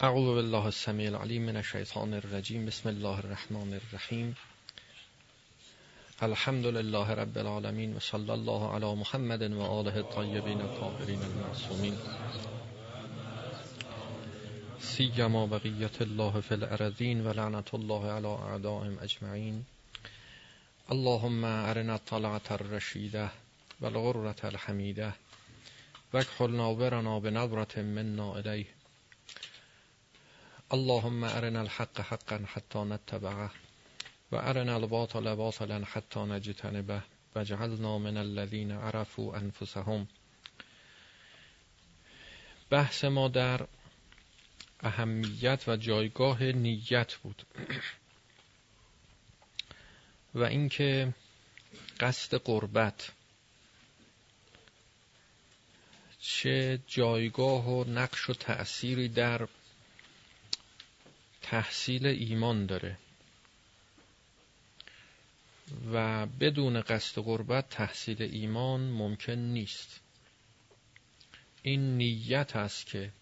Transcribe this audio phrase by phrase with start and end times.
[0.00, 4.36] اعوذ بالله السمیع العلیم من الشیطان الرجیم بسم الله الرحمن الرحیم
[6.22, 11.96] الحمد لله رب العالمین و صلی الله علی محمد و آله الطیبین الطاهرین المعصومین
[14.80, 19.64] سیما بقیت الله الارضین و لعنت الله علی اعدائهم اجمعین
[20.90, 23.30] اللهم ارنا الطلعة الرشیده
[23.80, 25.12] و الغرة الحمیده
[26.12, 28.75] و اکحل ناظرنا بنظرة منا الیه
[30.72, 33.50] اللهم ارنا الحق حقا حتى نتبعه
[34.32, 37.02] و ارنا الباطل باطلا حتى نجتنبه
[37.36, 40.06] وجعلنا من الذين عرفوا انفسهم
[42.70, 43.66] بحث ما در
[44.80, 47.42] اهمیت و جایگاه نیت بود
[50.34, 51.14] و اینکه
[52.00, 53.10] قصد قربت
[56.20, 59.48] چه جایگاه و نقش و تأثیری در
[61.50, 62.98] تحصیل ایمان داره.
[65.92, 70.00] و بدون قصد قربت تحصیل ایمان ممکن نیست.
[71.62, 73.12] این نیت است که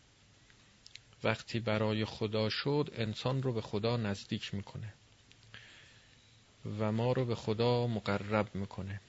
[1.24, 4.92] وقتی برای خدا شد انسان رو به خدا نزدیک می‌کنه
[6.78, 9.00] و ما رو به خدا مقرب می‌کنه.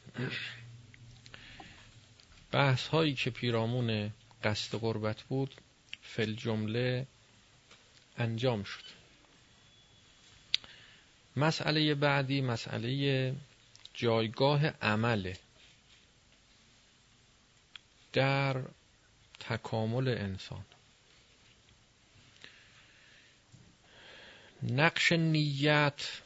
[2.52, 4.14] بحث هایی که پیرامون
[4.44, 5.56] قصد قربت بود
[6.02, 7.08] فل جمله
[8.18, 9.05] انجام شد.
[11.38, 13.36] مسئله بعدی مسئله
[13.94, 15.38] جایگاه عمله
[18.14, 18.62] در
[19.40, 20.66] تکامل انسان.
[24.64, 26.22] نقش نیت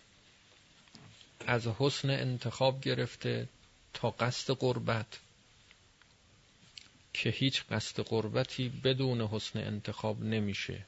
[1.47, 3.47] از حسن انتخاب گرفته
[3.93, 5.19] تا قصد قربت
[7.13, 10.85] که هیچ قصد قربتی بدون حسن انتخاب نمیشه.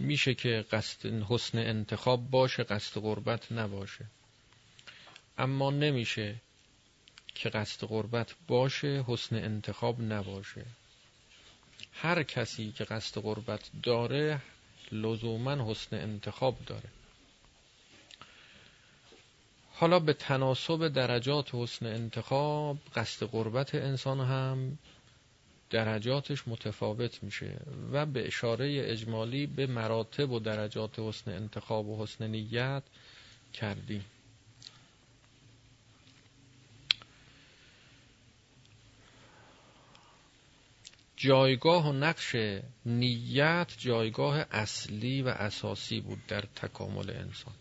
[0.00, 4.04] میشه که قصد حسن انتخاب باشه قصد قربت نباشه.
[5.38, 6.34] اما نمیشه
[7.34, 10.64] که قصد قربت باشه حسن انتخاب نباشه.
[11.92, 14.42] هر کسی که قصد قربت داره
[14.92, 16.88] لزوما حسن انتخاب داره.
[19.72, 24.78] حالا به تناسب درجات حسن انتخاب قصد قربت انسان هم
[25.70, 27.60] درجاتش متفاوت میشه
[27.92, 32.82] و به اشاره اجمالی به مراتب و درجات حسن انتخاب و حسن نیت
[33.52, 34.04] کردیم.
[41.16, 42.36] جایگاه و نقش
[42.86, 47.54] نیت جایگاه اصلی و اساسی بود در تکامل انسان.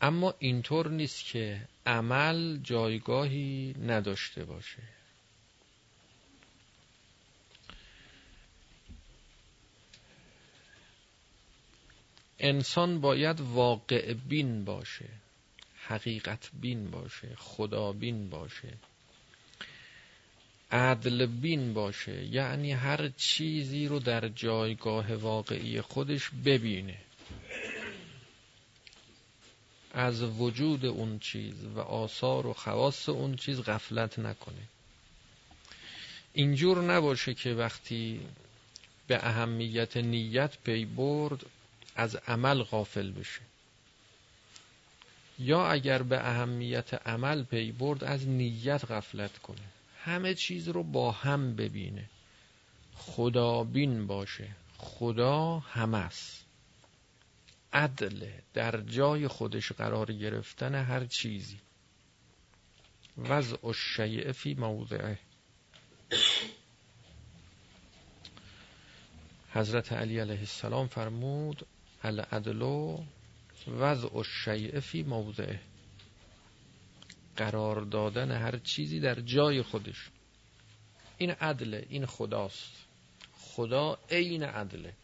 [0.00, 4.97] اما اینطور نیست که عمل جایگاهی نداشته باشه.
[12.38, 15.08] انسان باید واقع بین باشه
[15.86, 18.68] حقیقت بین باشه خدا بین باشه
[20.70, 22.24] عدل بین باشه.
[22.24, 26.96] یعنی هر چیزی رو در جایگاه واقعی خودش ببینه.
[29.92, 34.62] از وجود اون چیز و آثار و خواص اون چیز غفلت نکنه.
[36.32, 38.20] اینجور نباشه که وقتی
[39.06, 41.46] به اهمیت نیت پی برد
[41.98, 43.40] از عمل غافل بشه.
[45.38, 49.64] یا اگر به اهمیت عمل پی برد از نیت غفلت کنه.
[50.04, 52.04] همه چیز رو با هم ببینه.
[52.94, 54.48] خدا بین باشه.
[54.78, 56.44] خدا همه است.
[57.72, 61.58] عدل در جای خودش قرار گرفتن هر چیزی.
[63.18, 65.18] وضع الشیء فی موضعه.
[69.52, 71.66] حضرت علی علیه السلام فرمود
[72.02, 72.62] العدل
[73.68, 75.60] وضع الشیء فی موضعه.
[77.36, 80.08] قرار دادن هر چیزی در جای خودش.
[81.18, 82.72] این عدله این خداست.
[83.32, 84.94] خدا عین عدله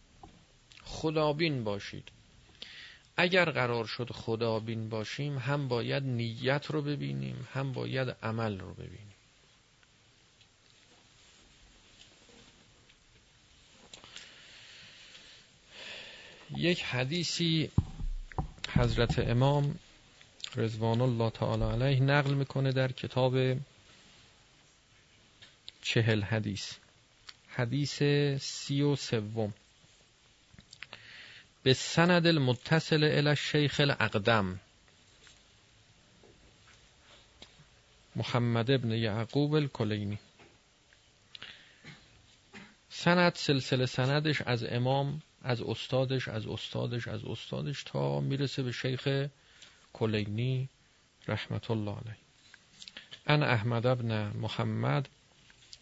[0.85, 2.09] خدابین باشید.
[3.17, 9.14] اگر قرار شد خدابین باشیم هم باید نیت رو ببینیم هم باید عمل رو ببینیم.
[16.51, 17.71] یک حدیثی
[18.73, 19.79] حضرت امام
[20.57, 23.59] رضوان الله تعالی علیه نقل می‌کنه در کتاب
[25.83, 26.73] چهل حدیث.
[27.49, 28.03] حدیث
[28.41, 29.55] سی و سوم.
[31.63, 34.61] به سند المتصل الى الشیخ الاقدم.
[38.17, 40.19] محمد ابن یعقوب الکلینی.
[42.91, 49.29] سند سلسله سندش از امام از استادش از استادش از استادش تا می‌رسه به شیخ
[49.93, 50.69] کلینی
[51.29, 52.17] رحمت الله علیه.
[53.27, 55.09] ان احمد ابن محمد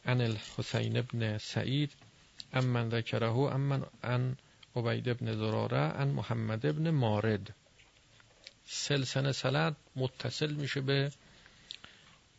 [0.05, 1.91] ان الحسین ابن سعید
[2.53, 4.37] ام من ذکره ام من ان
[4.77, 7.55] عبید ابن زراره ان محمد ابن مارد.
[8.67, 11.13] سلسله سلد متصل میشه به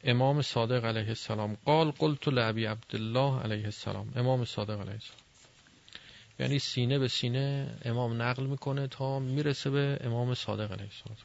[0.04, 1.58] امام صادق علیه السلام.
[1.66, 4.14] قال قلت لعبی عبدالله علیه السلام.
[4.16, 5.23] امام صادق علیه السلام.
[6.40, 11.18] یعنی سینه به سینه امام نقل می‌کنه تا می‌رسه به امام صادق علیه السلام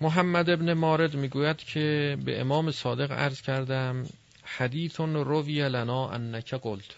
[0.00, 4.06] محمد ابن مارد می‌گوید که به امام صادق عرض کردم
[4.42, 6.96] حدیثون روی لنا انک قلت.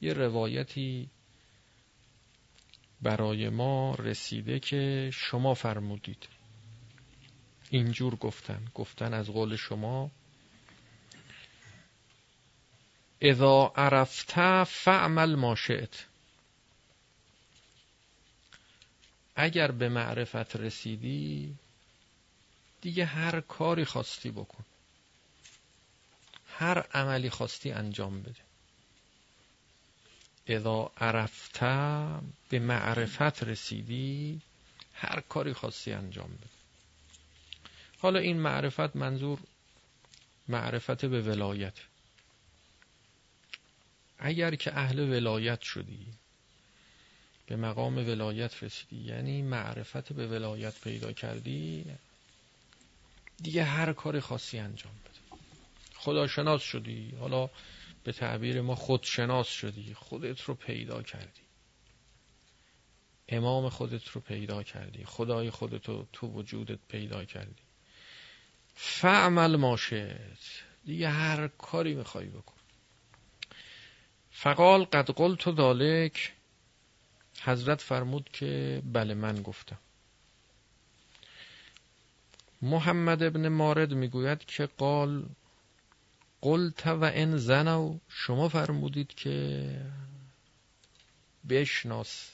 [0.00, 1.08] یه روایتی
[3.02, 6.28] برای ما رسیده که شما فرمودید.
[7.70, 8.64] اینجور گفتن.
[8.74, 10.10] گفتن از قول شما
[13.20, 16.04] اذا عرفت فعمل ما شئت.
[19.36, 21.54] اگر به معرفت رسیدی
[22.80, 24.64] دیگه هر کاری خواستی بکن.
[26.46, 28.40] هر عملی خواستی انجام بده.
[30.46, 31.60] اذا عرفت
[32.48, 34.40] به معرفت رسیدی
[34.94, 36.50] هر کاری خواستی انجام بده.
[37.98, 39.38] حالا این معرفت منظور
[40.48, 41.74] معرفت به ولایت.
[44.18, 46.06] اگر که اهل ولایت شدی
[47.46, 51.84] به مقام ولایت رسیدی یعنی معرفت به ولایت پیدا کردی
[53.42, 55.38] دیگه هر کار خاصی انجام بده.
[55.96, 57.50] خداشناس شدی حالا
[58.04, 61.40] به تعبیر ما خودشناس شدی خودت رو پیدا کردی.
[63.28, 67.62] امام خودت رو پیدا کردی خدای خودت رو تو وجودت پیدا کردی.
[68.74, 70.38] فعمل ماشد
[70.84, 72.57] دیگه هر کاری می‌خوای بکن.
[74.40, 76.32] فقال قد قلت ذالک
[77.42, 79.78] حضرت فرمود که بله من گفتم.
[82.62, 85.24] محمد ابن مارد می‌گوید که قال
[86.40, 87.98] قلت و ان زنو.
[88.08, 89.80] شما فرمودید که
[91.48, 92.32] بشناس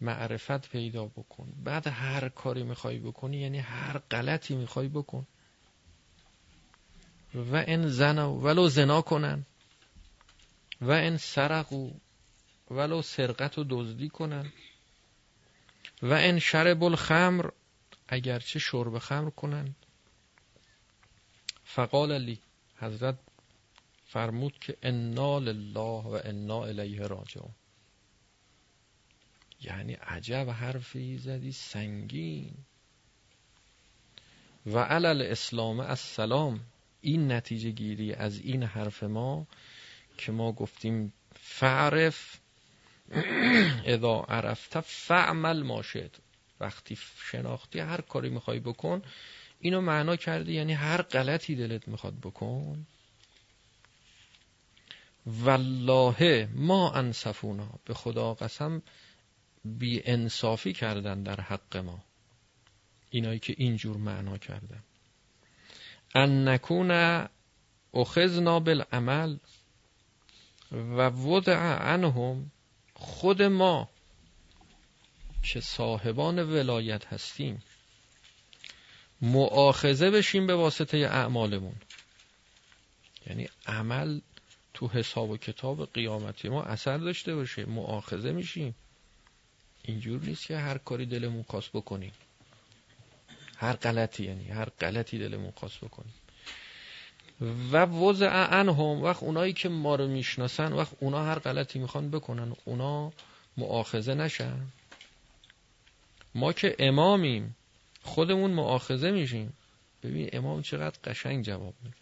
[0.00, 1.52] معرفت پیدا بکن.
[1.64, 5.26] بعد هر کاری می‌خوای بکنی یعنی هر غلطی می‌خوای بکن.
[7.34, 9.46] و ان زنو ولو زنا کنن.
[10.80, 11.90] و ان سرقو
[12.70, 14.52] ولو سرقت و دزدی کنن.
[16.02, 17.50] و ان شرب الخمر
[18.08, 19.74] اگرچه شرب خمر کنن.
[21.64, 22.38] فقال لی
[22.76, 23.18] حضرت
[24.06, 27.54] فرمود که انا لله و انا الیه راجعون.
[29.60, 32.54] یعنی عجب حرفی زدی سنگین.
[34.66, 36.60] و علل اسلام السلام
[37.00, 39.46] این نتیجه گیری از این حرف ما
[40.20, 42.38] که ما گفتیم فعرف
[43.84, 46.16] اذا عرفت فعمل ما شد
[46.60, 46.98] وقتی
[47.30, 49.02] شناختی هر کاری می‌خوای بکن
[49.60, 52.86] اینو معنا کردی یعنی هر غلطی دلت می‌خواد بکن.
[55.26, 58.82] والله ما انصفونا به خدا قسم
[59.64, 62.04] بی انصافی کردن در حق ما.
[63.10, 64.82] اینایی که اینجور معنا کردن.
[66.14, 66.90] ان نکون
[67.94, 69.38] اخذنا بالعمل.
[70.72, 71.56] و وضع
[71.92, 72.50] عنهم
[72.94, 73.88] خود ما
[75.42, 77.62] که صاحبان ولایت هستیم.
[79.20, 81.74] معاخذه بشیم به واسطه اعمالمون.
[83.26, 84.20] یعنی عمل
[84.74, 87.64] تو حساب و کتاب قیامتی ما اثر داشته باشه.
[87.64, 88.74] معاخذه میشیم.
[89.82, 92.12] اینجور نیست که هر کاری دلمون خواست بکنیم.
[93.56, 96.14] هر غلطی یعنی هر غلطی دلمون خواست بکنیم.
[97.40, 102.56] و وضع عنهم وقت اونایی که ما رو می‌شناسن وقت اونا هر غلطی می‌خوان بکنن.
[102.64, 103.12] اونا
[103.56, 104.60] معاخذه نشن.
[106.34, 107.56] ما که امامیم
[108.02, 109.52] خودمون معاخذه میشیم.
[110.02, 111.96] ببین امام چقدر قشنگ جواب میده.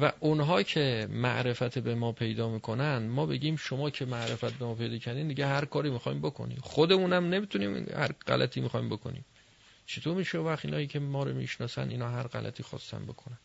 [0.00, 4.74] و اونها که معرفت به ما پیدا می‌کنن ما بگیم شما که معرفت به ما
[4.74, 9.24] پیدا کردین دیگه هر کاری می‌خوایم بکنیم خودمونم نمی‌تونیم هر غلطی می‌خوایم بکنیم.
[9.86, 13.38] چطور میشه وقت اینایی که ما رو می‌شناسن اینا هر غلطی خواستن بکنن؟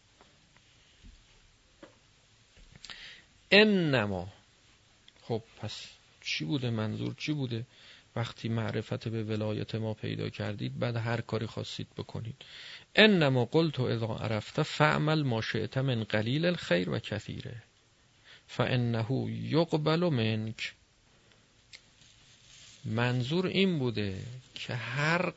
[3.51, 4.33] انما
[5.23, 5.85] خب پس
[6.21, 7.65] چی بوده؟ منظور چی بوده؟
[8.15, 12.35] وقتی معرفت به ولایت ما پیدا کردید بعد هر کاری خواستید بکنید.
[12.95, 17.63] انما قلت اذا عرفت فعمل ما شئت من قلیل الخیر و کثیره.
[18.47, 19.11] فانه
[19.43, 20.73] یقبل منک.
[22.85, 24.23] منظور این بوده
[24.55, 25.33] که هر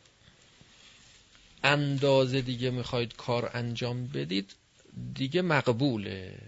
[1.65, 4.55] اندازه دیگه می‌خواید کار انجام بدید
[5.15, 6.39] دیگه مقبوله.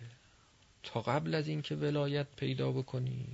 [0.83, 3.27] تا قبل از اینکه ولایت پیدا بکنی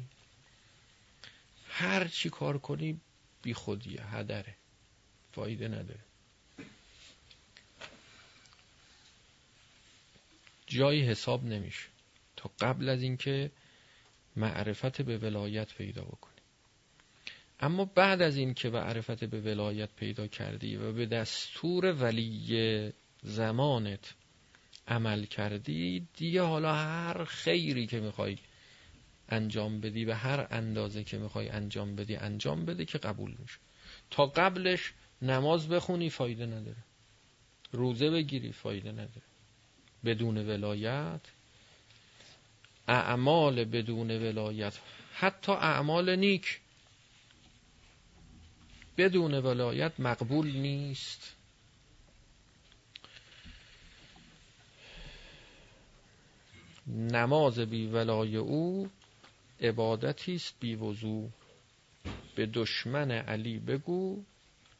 [1.68, 3.00] هر چی کار کنی
[3.42, 4.54] بی خودیه هدره.
[5.32, 6.00] فایده نداره.
[10.66, 11.88] جایی حساب نمیشه.
[12.36, 13.50] تا قبل از اینکه
[14.36, 16.31] معرفت به ولایت پیدا بکنی.
[17.62, 22.92] اما بعد از اینکه معرفت به ولایت پیدا کردی و به دستور ولی
[23.22, 24.14] زمانت
[24.88, 28.36] عمل کردی دیگه حالا هر خیری که می‌خوای
[29.28, 33.58] انجام بدی به هر اندازه که می‌خوای انجام بدی انجام بده که قبول میشه.
[34.10, 34.92] تا قبلش
[35.22, 36.84] نماز بخونی فایده نداره.
[37.72, 39.22] روزه بگیری فایده نداره.
[40.04, 41.20] بدون ولایت
[42.88, 44.78] اعمال بدون ولایت
[45.14, 46.60] حتی اعمال نیک.
[48.98, 51.36] بدون ولایت مقبول نیست.
[56.86, 58.90] نماز بی ولای او
[59.60, 61.30] عبادتی است بی وضو.
[62.34, 64.24] به دشمن علی بگو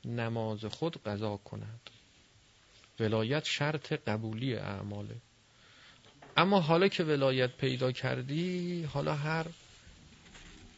[0.05, 1.91] نماز خود قضا کند.
[3.01, 5.17] ولایت شرط قبولی اعماله.
[6.37, 9.47] اما حالا که ولایت پیدا کردی حالا هر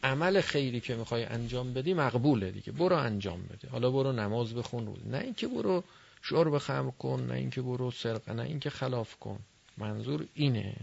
[0.05, 2.71] عمل خیری که می‌خوای انجام بدی مقبوله دیگه.
[2.71, 3.69] برو انجام بده.
[3.69, 4.85] حالا برو نماز بخون.
[4.85, 5.83] روز نه اینکه برو
[6.21, 9.39] شرب خمر کن نه اینکه برو سرقه نه اینکه خلاف کن.
[9.77, 10.75] منظور اینه.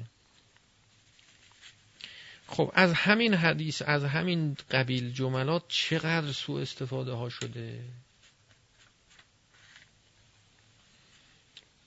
[2.46, 7.84] خب از همین حدیث از همین قبیل جملات چقدر سوء استفاده ها شده؟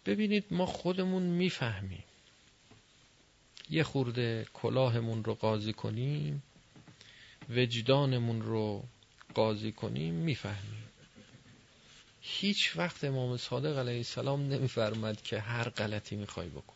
[0.06, 2.04] ببینید ما خودمون می‌فهمیم.
[3.70, 6.44] یه خورده کلاهمون رو قاضی کنیم.
[7.50, 8.84] وجدانمون رو
[9.34, 10.84] قاضی کنیم می‌فهمیم.
[12.22, 16.76] هیچ وقت امام صادق علیه السلام نمیفرمد که هر غلطی می‌خوای بکن.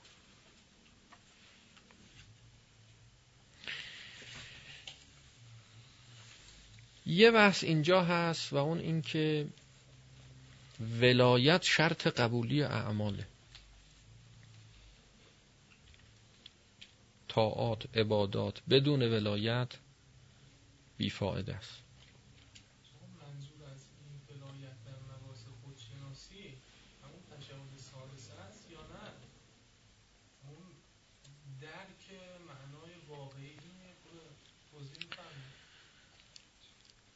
[7.06, 9.48] یه بحث اینجا هست و اون اینکه
[11.02, 13.28] ولایت شرط قبولی اعماله.
[17.28, 19.68] طاعات عبادات بدون ولایت
[21.00, 21.84] بیفاعده است.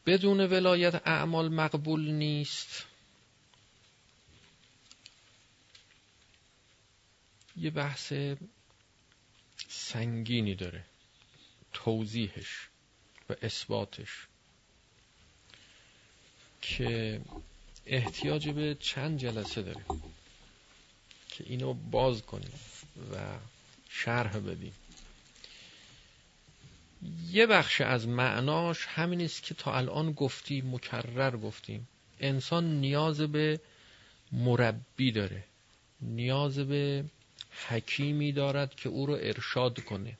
[0.05, 2.85] بدون ولایت اعمال مقبول نیست.
[7.57, 8.13] یه بحث
[9.67, 10.85] سنگینی داره.
[11.73, 12.69] توضیحش.
[13.41, 14.27] اثباتش.
[16.61, 17.21] که
[17.85, 19.81] احتیاج به چند جلسه داره
[21.29, 22.53] که اینو باز کنیم
[23.13, 23.17] و
[23.89, 24.73] شرح بدیم.
[27.31, 31.87] یه بخش از معناش همین است که تا الان گفتیم مکرر گفتیم.
[32.19, 33.59] انسان نیاز به
[34.31, 35.43] مربی داره.
[36.01, 37.05] نیاز به
[37.67, 40.17] حکیمی دارد که او رو ارشاد کنه.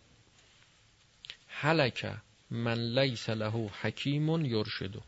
[1.48, 2.06] حلک
[2.54, 5.02] من لیس له حکیم یرشدو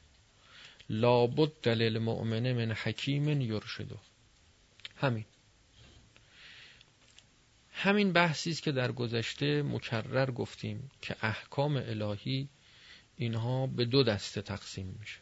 [0.90, 3.98] لابد دلیل مؤمنه من حکیم یرشدو
[4.96, 5.26] همین.
[7.72, 12.50] همین بحثی است که در گذشته مکرر گفتیم که احکام الهی
[13.18, 15.20] اینها به دو دسته تقسیم میشه.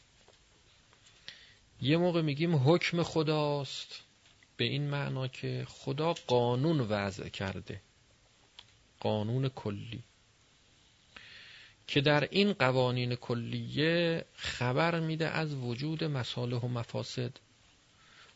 [1.82, 4.02] یه موقع میگیم حکم خداست
[4.58, 7.82] به این معنا که خدا قانون وضع کرده.
[9.00, 10.04] قانون کلی.
[11.88, 17.32] که در این قوانین کلیه خبر میده از وجود مصالح و مفاسد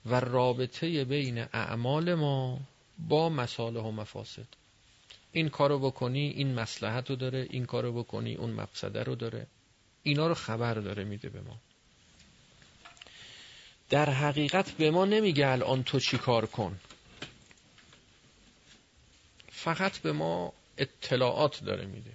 [0.06, 2.60] و رابطه بین اعمال ما
[3.00, 4.48] با مصالح و مفاسد.
[5.32, 9.48] این کارو بکنی این مسلحت رو داره این کارو بکنی اون مقصده رو داره.
[10.04, 11.58] اینا رو خبر داره میده به ما.
[13.90, 16.80] در حقیقت به ما نمیگه الان تو چی کار کن.
[19.52, 22.12] فقط به ما اطلاعات داره میده.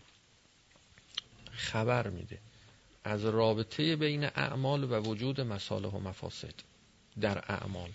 [1.63, 2.39] خبر میده.
[3.05, 6.55] از رابطه بین اعمال و وجود مصالح و مفاسد.
[7.21, 7.91] در اعمال.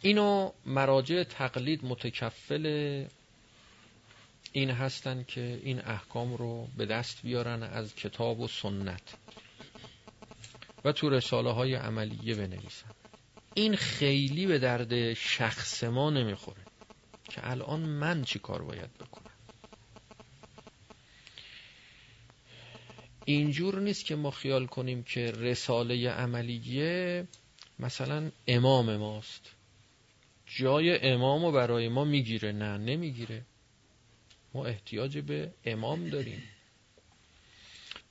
[0.00, 3.04] اینو مراجع تقلید متکفل
[4.52, 9.14] این هستند که این احکام رو به دست بیارن از کتاب و سنت.
[10.84, 12.90] و تو رساله های عملیه بنویسن.
[13.54, 16.62] این خیلی به درد شخص ما نمی‌خوره
[17.28, 19.27] که الان من چی کار باید بکنم؟
[23.28, 27.26] اینجور نیست که ما خیال کنیم که رساله عملیه
[27.78, 29.50] مثلا امام ماست.
[30.46, 32.52] جای امام رو برای ما می‌گیره.
[32.52, 33.42] نه نمی‌گیره.
[34.54, 36.42] ما احتیاج به امام داریم.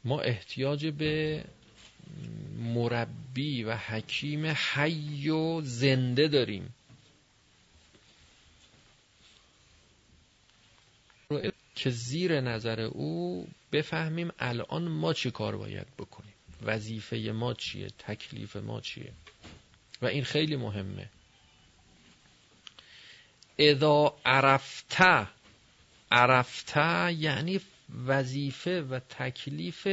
[0.04, 1.44] ما احتیاج به
[2.58, 6.74] مربی و حکیم حی و زنده داریم.
[11.76, 18.56] که زیر نظر او بفهمیم الان ما چی کار باید بکنیم؟ وظیفه ما چیه؟ تکلیف
[18.56, 19.14] ما چیه؟
[20.02, 21.10] و این خیلی مهمه.
[23.58, 25.28] اذا عرفته
[26.12, 27.62] عرفته یعنی
[28.06, 29.88] وظیفه و تکلیف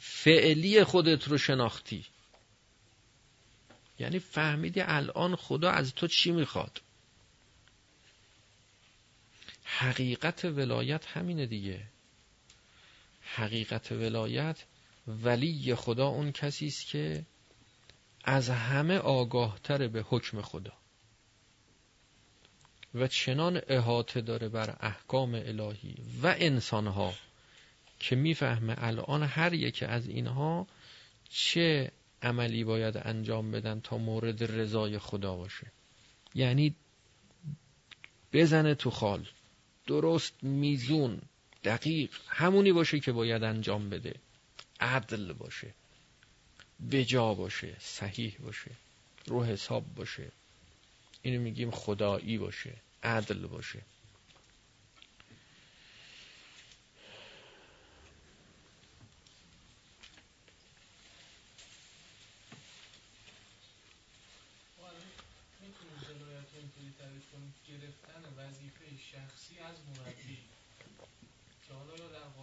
[0.00, 2.04] فعلی خودت رو شناختی.
[3.98, 6.80] یعنی فهمیدی الان خدا از تو چی می‌خواد؟
[9.68, 11.82] حقیقت ولایت همینه دیگه.
[13.20, 14.64] حقیقت ولایت
[15.06, 17.24] ولی خدا اون کسی است که
[18.24, 20.72] از همه آگاهتر به حکم خدا.
[22.94, 27.14] و چنان احاطه داره بر احکام الهی و انسانها
[27.98, 30.66] که می‌فهمه الان هر یک از اینها
[31.28, 31.92] چه
[32.22, 35.72] عملی باید انجام بدن تا مورد رضای خدا باشه.
[36.34, 36.74] یعنی
[38.32, 39.28] بزنه تو خال.
[39.86, 41.22] درست میزون.
[41.64, 42.10] دقیق.
[42.28, 44.14] همونی باشه که باید انجام بده.
[44.80, 45.74] عدل باشه.
[46.90, 47.76] بجا باشه.
[47.80, 48.70] صحیح باشه.
[49.26, 50.32] رو حساب باشه.
[51.22, 52.72] اینو میگیم خدایی باشه.
[53.02, 53.82] عدل باشه.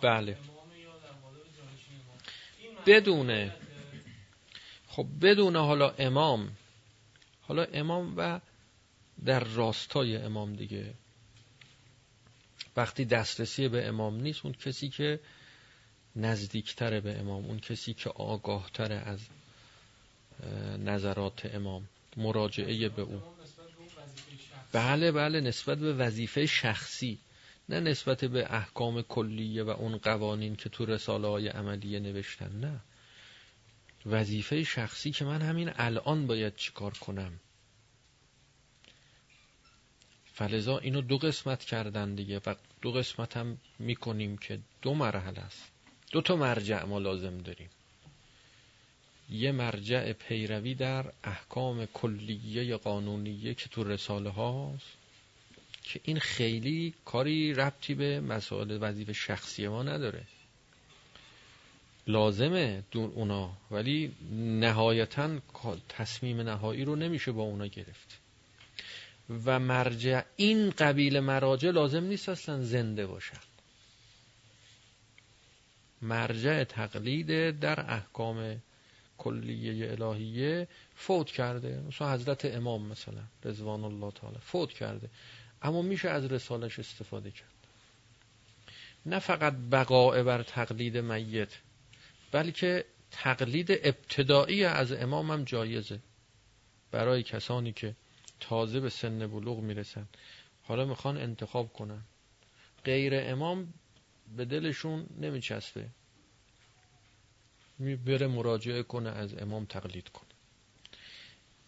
[0.04, 0.38] بله.
[2.86, 3.56] بدونه.
[4.88, 6.58] خب بدونه حالا امام.
[7.42, 8.40] حالا امام و
[9.26, 10.94] در راستای امام دیگه.
[12.78, 15.20] وقتی دسترسی به امام نیست اون کسی که
[16.16, 19.20] نزدیکتره به امام اون کسی که آگاهتره از
[20.80, 23.22] نظرات امام مراجعه به او.
[24.72, 27.20] بله بله نسبت به وظیفه شخصی.
[27.70, 32.80] نه نسبت به احکام کلیه و اون قوانین که تو رساله های عملیه نوشتن نه.
[34.06, 37.40] وظیفه شخصی که من همین الان باید چیکار کنم؟
[40.26, 45.72] فلزا اینو دو قسمت کردن دیگه و دو قسمت هم می‌کنیم که دو مرحله است.
[46.12, 47.70] دو تا مرجع ما لازم داریم.
[49.30, 55.03] یه مرجع پیروی در احکام کلیه قانونیه که تو رساله هاست
[55.84, 60.24] که این خیلی کاری ربطی به مسائل وظیفه شخصی ما نداره.
[62.08, 64.16] لازمه دون اونا ولی
[64.60, 65.40] نهایتا
[65.90, 68.20] تصمیم نهایی رو نمیشه با اونا گرفت.
[69.46, 73.40] و مرجع این قبیل مراجع لازم نیست اصلا زنده باشن.
[76.02, 78.62] مرجع تقلید در احکام
[79.18, 81.82] کلیه الهیه فوت کرده.
[81.88, 85.10] مثلا حضرت امام مثلا رضوان الله تعالی فوت کرده.
[85.64, 87.54] اما میشه از رسالش استفاده کرد.
[89.06, 91.50] نه فقط بقاء بر تقلید میت
[92.32, 96.00] بلکه تقلید ابتدایی از امام هم جایزه.
[96.92, 97.96] برای کسانی که
[98.40, 100.08] تازه به سن بلوغ می‌رسن.
[100.64, 102.02] حالا می‌خوان انتخاب کنن.
[102.86, 103.74] غیر امام
[104.38, 105.86] به دلشون نمیچسبه.
[107.80, 110.30] بره مراجعه کنه از امام تقلید کنه.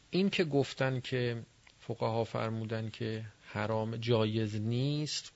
[0.10, 1.44] این که گفتن که
[1.80, 5.32] فقها فرمودن که حرام جایز نیست.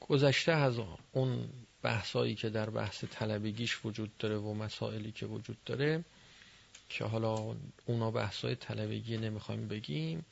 [0.00, 0.74] گذشته از
[1.12, 1.48] اون
[1.82, 6.04] بحثایی که در بحث طلبگیش وجود داره و مسائلی که وجود داره
[6.88, 7.56] که حالا
[7.86, 10.24] اونا بحثای طلبگی نمی‌خوایم بگیم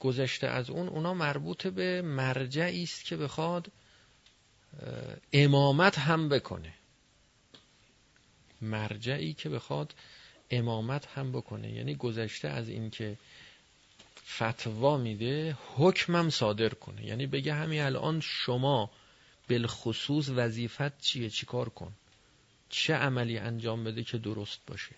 [0.00, 3.72] گذشته از اون اونا مربوط به مرجعی است که بخواد
[5.32, 6.74] امامت هم بکنه.
[8.62, 9.94] مرجعی که بخواد
[10.50, 11.72] امامت هم بکنه.
[11.72, 13.16] یعنی گذشته از این که
[14.36, 17.06] فتوا میده حکمم صادر کنه.
[17.06, 18.90] یعنی بگه همین الان شما
[19.48, 21.92] بالخصوص وظیفت چیه؟ چیکار کن؟
[22.68, 24.94] چه عملی انجام بده که درست باشه؟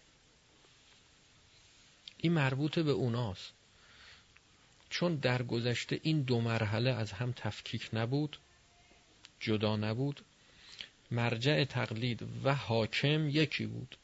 [2.17, 3.53] این مربوط به اوناست.
[4.91, 8.39] چون در گذشته این دو مرحله از هم تفکیک نبود
[9.41, 10.21] جدا نبود
[11.11, 13.97] مرجع تقلید و حاکم یکی بود.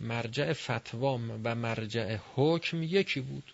[0.00, 1.14] مرجع فتوا
[1.44, 3.52] و مرجع حکم یکی بود.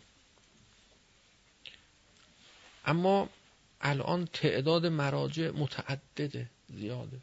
[2.87, 3.29] اما
[3.81, 7.18] الان تعداد مراجع متعدده زیاده.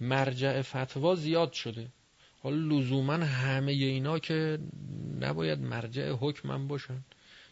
[0.00, 1.88] مرجع فتوا زیاد شده.
[2.42, 4.58] حالا لزوما همه اینا که
[5.20, 7.04] نباید مرجع حکمم باشن.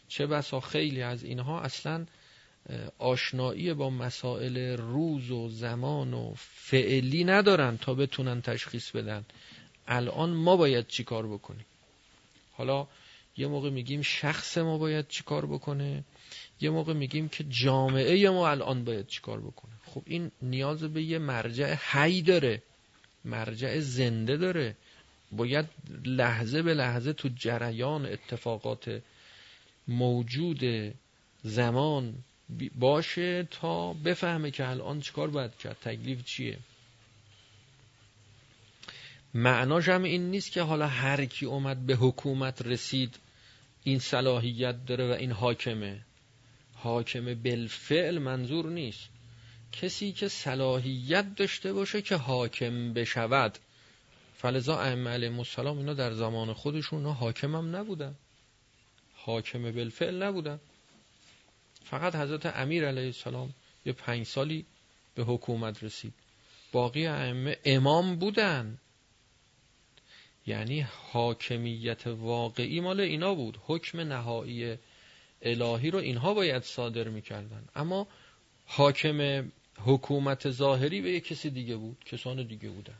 [0.07, 2.05] چه بسا خیلی از اینها اصلا
[2.97, 9.25] آشنایی با مسائل روز و زمان و فعلی ندارن تا بتونن تشخیص بدن.
[9.87, 11.65] الان ما باید چی کار بکنیم؟
[12.51, 12.87] حالا
[13.37, 16.03] یه موقع میگیم شخص ما باید چی کار بکنه؟
[16.61, 19.71] یه موقع میگیم که جامعه ما الان باید چی کار بکنه.
[19.85, 22.61] خب این نیاز به یه مرجع حی داره.
[23.25, 24.75] مرجع زنده داره.
[25.31, 25.65] باید
[26.05, 29.01] لحظه به لحظه تو جریان اتفاقات
[29.87, 30.93] موجود
[31.43, 32.13] زمان
[32.75, 35.77] باشه تا بفهمه که الان چیکار باید کرد.
[35.81, 36.57] تکلیف چیه؟
[39.33, 43.19] معناش هم این نیست که حالا هر کی اومد به حکومت رسید
[43.83, 46.01] این صلاحیت داره و این حاکمه.
[46.83, 49.09] حاکم بالفعل منظور نیست.
[49.71, 53.57] کسی که صلاحیت داشته باشه که حاکم بشود.
[54.37, 58.15] فلزا ائمه علیهم السلام اینا در زمان خودشون حاکم هم نبودن.
[59.13, 60.59] حاکم بالفعل نبودن.
[61.85, 63.53] فقط حضرت امیر علیه السلام
[63.85, 64.65] یه پنج سالی
[65.15, 66.13] به حکومت رسید.
[66.71, 68.77] باقی ائمه امام بودن.
[70.47, 73.59] یعنی حاکمیت واقعی مال اینا بود.
[73.65, 74.77] حکم نهایی
[75.41, 77.65] الهی رو اینها باید صادر می‌کردن.
[77.75, 78.07] اما
[78.65, 79.51] حاکم
[79.85, 82.97] حکومت ظاهری به یک کسی دیگه بود کسان دیگه بودن.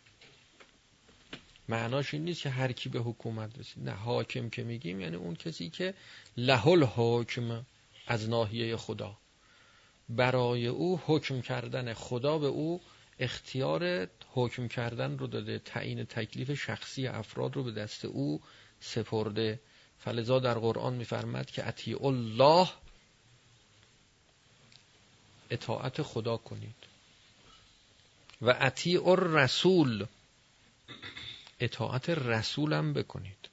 [1.69, 3.84] معناش این نیست که هر کی به حکومت رسید.
[3.84, 5.93] نه حاکم که میگیم یعنی اون کسی که
[6.38, 7.65] لحل حکم
[8.08, 9.17] از ناحیه خدا.
[10.10, 12.82] برای او حکم کردن خدا به او
[13.19, 18.41] اختیار حکم کردن رو داده تعیین تکلیف شخصی افراد رو به دست او
[18.80, 19.60] سپرده.
[19.99, 22.69] فلذا در قرآن میفرماد که اطیع الله
[25.49, 26.75] اطاعت خدا کنید.
[28.41, 30.05] و اطیع الرسول
[31.59, 33.49] اطاعت رسولم بکنید.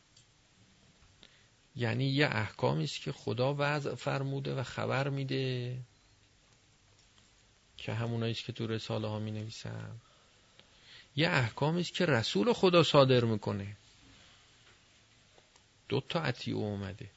[1.77, 5.77] یعنی یه احکامی است که خدا وضع فرموده و خبر میده
[7.77, 10.01] که همونایی که تو رساله ها می نویسن
[11.17, 13.77] یه احکامی است که رسول خدا صادر می‌کنه.
[15.89, 17.11] دو تا اطیع اومده.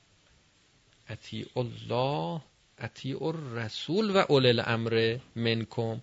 [1.09, 2.41] اطیع الله
[2.77, 6.01] اطیع الرسول و اول الامر منکم.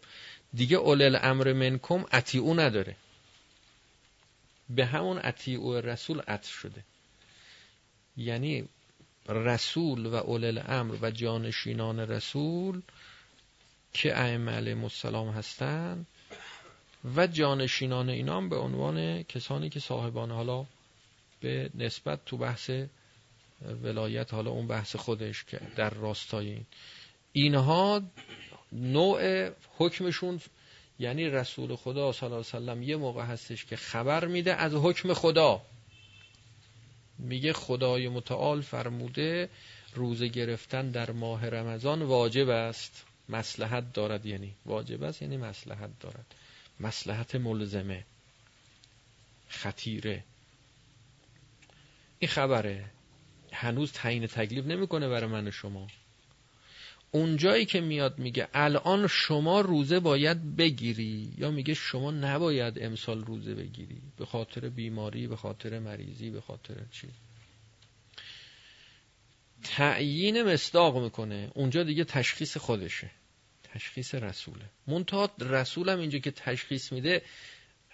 [0.55, 2.97] دیگه اول الامر منکم اطیعو نداره.
[4.71, 6.85] به همون اطیع رسول عطف شده.
[8.17, 8.69] یعنی
[9.29, 12.83] رسول و اول الامر و جانشینان رسول
[13.93, 16.07] که ائمه علیهم السلام هستند
[17.17, 20.67] و جانشینان اینا هم به عنوان کسانی که صاحبان حالا
[21.47, 22.71] به نسبت تو بحث
[23.83, 26.67] ولایت حالا اون بحث خودش که در راستای این.
[27.33, 28.03] اینها
[28.73, 30.41] نوع حکمشون
[30.99, 35.15] یعنی رسول خدا صلی الله علیه وسلم یه موقع هستش که خبر میده از حکم
[35.15, 35.63] خدا.
[37.19, 39.49] میگه خدای متعال فرموده
[39.95, 43.05] روزه گرفتن در ماه رمضان واجب است.
[43.29, 46.35] مسلحت دارد یعنی واجب است یعنی مسلحت دارد.
[46.81, 48.05] مسلحت ملزمه.
[49.49, 50.25] خطیره.
[52.19, 52.85] این خبره.
[53.53, 55.87] هنوز تعیین تکلیف نمی‌کنه برای من و شما.
[57.11, 63.55] اونجایی که میاد میگه الان شما روزه باید بگیری یا میگه شما نباید امسال روزه
[63.55, 67.09] بگیری به خاطر بیماری به خاطر مریضی به خاطر چی؟
[69.65, 71.51] تعیین مصداق می‌کنه.
[71.55, 73.11] اونجا دیگه تشخیص خودشه.
[73.63, 74.65] تشخیص رسوله.
[74.87, 77.23] منتها رسولم اینجا که تشخیص میده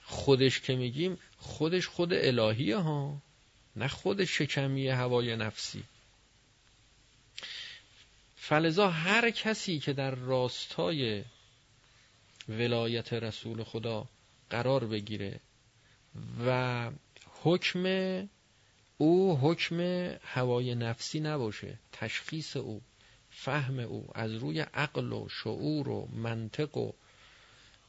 [0.03, 3.23] خودش که میگیم خودش خود الهیه ها.
[3.77, 5.85] نه خود شکمی هوای نفسی.
[8.37, 11.25] فلزا هر کسی که در راستای
[12.49, 14.09] ولایت رسول خدا
[14.51, 15.41] قرار بگیره
[16.47, 16.91] و
[17.43, 17.85] حکم
[18.99, 19.81] او حکم
[20.23, 22.83] هوای نفسی نباشه تشخیص او
[23.31, 26.93] فهم او از روی عقل و شعور و منطق و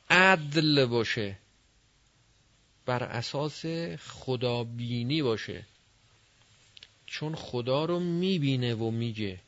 [0.09, 1.37] عدل باشه
[2.85, 3.65] بر اساس
[4.07, 5.65] خدابینی باشه.
[7.05, 9.39] چون خدا رو می‌بینه و میگه.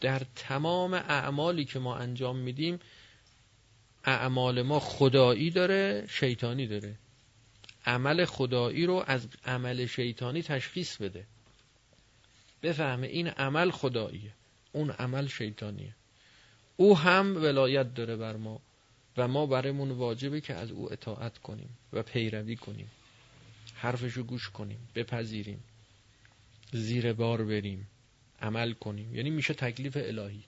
[0.00, 2.80] در تمام اعمالی که ما انجام میدیم
[4.04, 6.94] اعمال ما خدایی داره شیطانی داره.
[7.86, 11.26] عمل خدایی رو از عمل شیطانی تشخیص بده.
[12.62, 14.32] بفهمه این عمل خداییه
[14.72, 15.94] اون عمل شیطانیه.
[16.76, 18.60] او هم ولایت داره بر ما
[19.16, 22.90] و ما برایمون واجبه که از او اطاعت کنیم و پیروی کنیم.
[23.74, 25.62] حرفشو گوش کنیم بپذیریم.
[26.72, 27.88] زیر بار بریم
[28.40, 29.14] عمل کنیم.
[29.14, 30.44] یعنی میشه تکلیف الهی.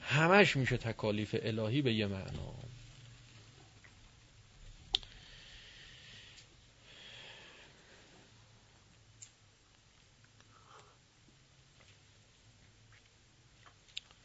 [0.00, 2.54] همش میشه تکالیف الهی به یه معنا.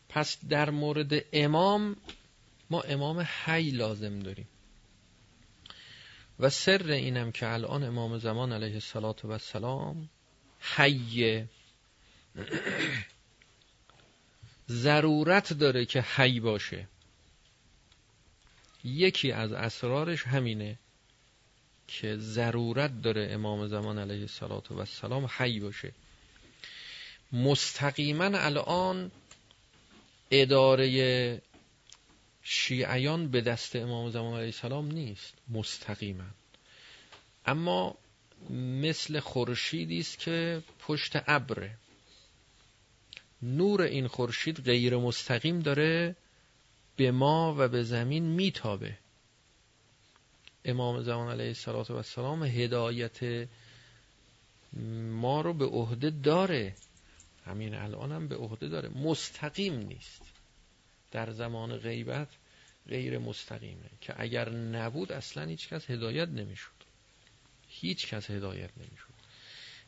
[0.10, 1.96] پس در مورد امام
[2.70, 4.48] ما امام حی لازم داریم.
[6.40, 10.10] و سر اینم که الان امام زمان علیه السلام و السلام
[10.76, 11.48] حیه
[14.70, 16.88] ضرورت داره که حی باشه.
[18.84, 20.78] یکی از اسرارش همینه
[21.88, 25.92] که ضرورت داره امام زمان علیه السلام و السلام حی باشه.
[27.32, 29.12] مستقیما الان
[30.32, 31.42] اداره
[32.44, 35.34] شیعیان به دست امام زمان علیه السلام نیست.
[35.50, 36.24] مستقیما.
[37.46, 37.96] اما
[38.82, 41.78] مثل خورشیدی است که پشت ابره.
[43.42, 46.16] نور این خورشید غیر مستقیم داره
[46.96, 48.98] به ما و به زمین میتابه.
[50.66, 53.48] امام زمان علیه السلام هدایت
[55.12, 56.76] ما رو به عهده داره.
[57.46, 58.90] همین الان هم به عهده داره.
[58.90, 60.22] مستقیم نیست.
[61.12, 62.28] در زمان غیبت
[62.88, 63.90] غیر مستقیمه.
[64.02, 66.75] که اگر نبود اصلا هیچ کس هدایت نمی‌شد.
[67.82, 69.14] هیچ کس هدایت نمی‌شد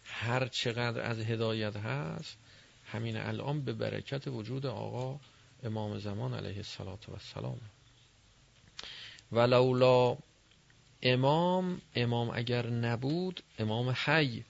[0.03, 2.37] هر چقدر از هدایت هست
[2.85, 5.19] همین الان به برکت وجود آقا
[5.63, 7.59] امام زمان علیه السلام
[9.31, 10.17] ولولا
[11.01, 14.45] امام امام اگر نبود امام حی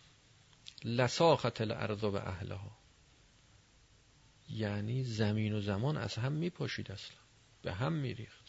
[0.83, 2.77] لساخت الارض به اهلها.
[4.49, 7.17] یعنی زمین و زمان از هم میپاشید اصلا.
[7.61, 8.45] به هم میریخت.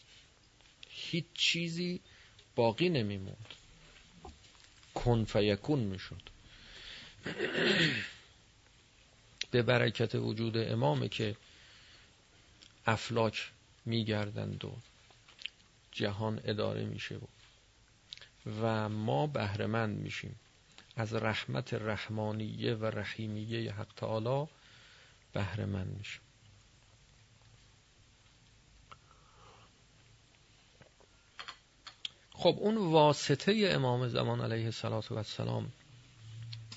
[0.89, 2.01] هیچ چیزی
[2.55, 3.53] باقی نمیموند.
[4.95, 6.21] کن فیکون می‌شد.
[9.51, 11.35] به برکت وجود امامه که
[12.85, 13.51] افلاک
[13.85, 14.75] میگردند و
[15.91, 17.25] جهان اداره میشه و
[18.61, 20.35] و ما بهرهمند میشیم.
[20.95, 24.47] از رحمت رحمانیه و رحیمیه حق تعالی
[25.33, 26.21] بهرهمند میشیم.
[32.39, 35.71] خب اون واسطه امام زمان علیه السلام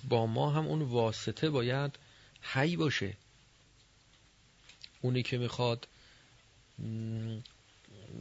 [0.09, 1.99] با ما هم اون واسطه باید
[2.41, 3.17] حی باشه.
[5.01, 5.89] اونی که می‌خواد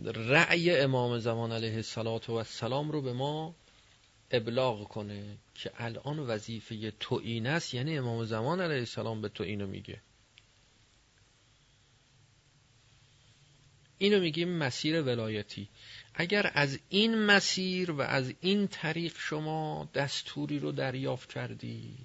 [0.06, 1.84] رأی امام زمان علیه
[2.28, 3.56] السلام رو به ما
[4.32, 9.44] ابلاغ کنه که الان وظیفه تو این است یعنی امام زمان علیه السلام به تو
[9.44, 10.02] اینو میگه.
[13.98, 15.68] اینو میگیم مسیر ولایتی.
[16.14, 21.98] اگر از این مسیر و از این طریق شما دستوری رو دریافت کردی.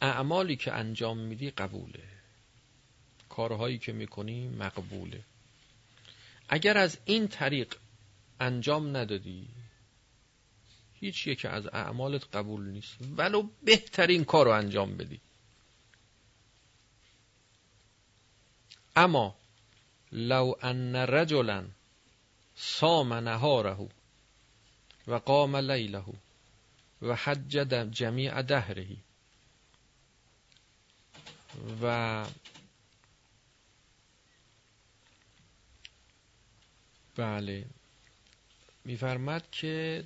[0.00, 2.02] اعمالی که انجام میدی قبوله.
[3.28, 5.24] کارهایی که می‌کنی مقبوله.
[6.48, 7.76] اگر از این طریق
[8.40, 9.48] انجام ندادی
[11.00, 12.96] هیچ یک از اعمالت قبول نیست.
[13.16, 15.20] ولو بهترین کار رو انجام بدی.
[18.96, 19.34] اما
[20.12, 21.64] لو ان رجلا
[22.56, 23.88] صام نهاره
[25.06, 26.04] و قام لیله
[27.02, 27.56] و حج
[27.90, 28.86] جمیع دهره
[31.82, 32.26] و
[37.16, 37.64] بله
[38.84, 40.04] میفرمد که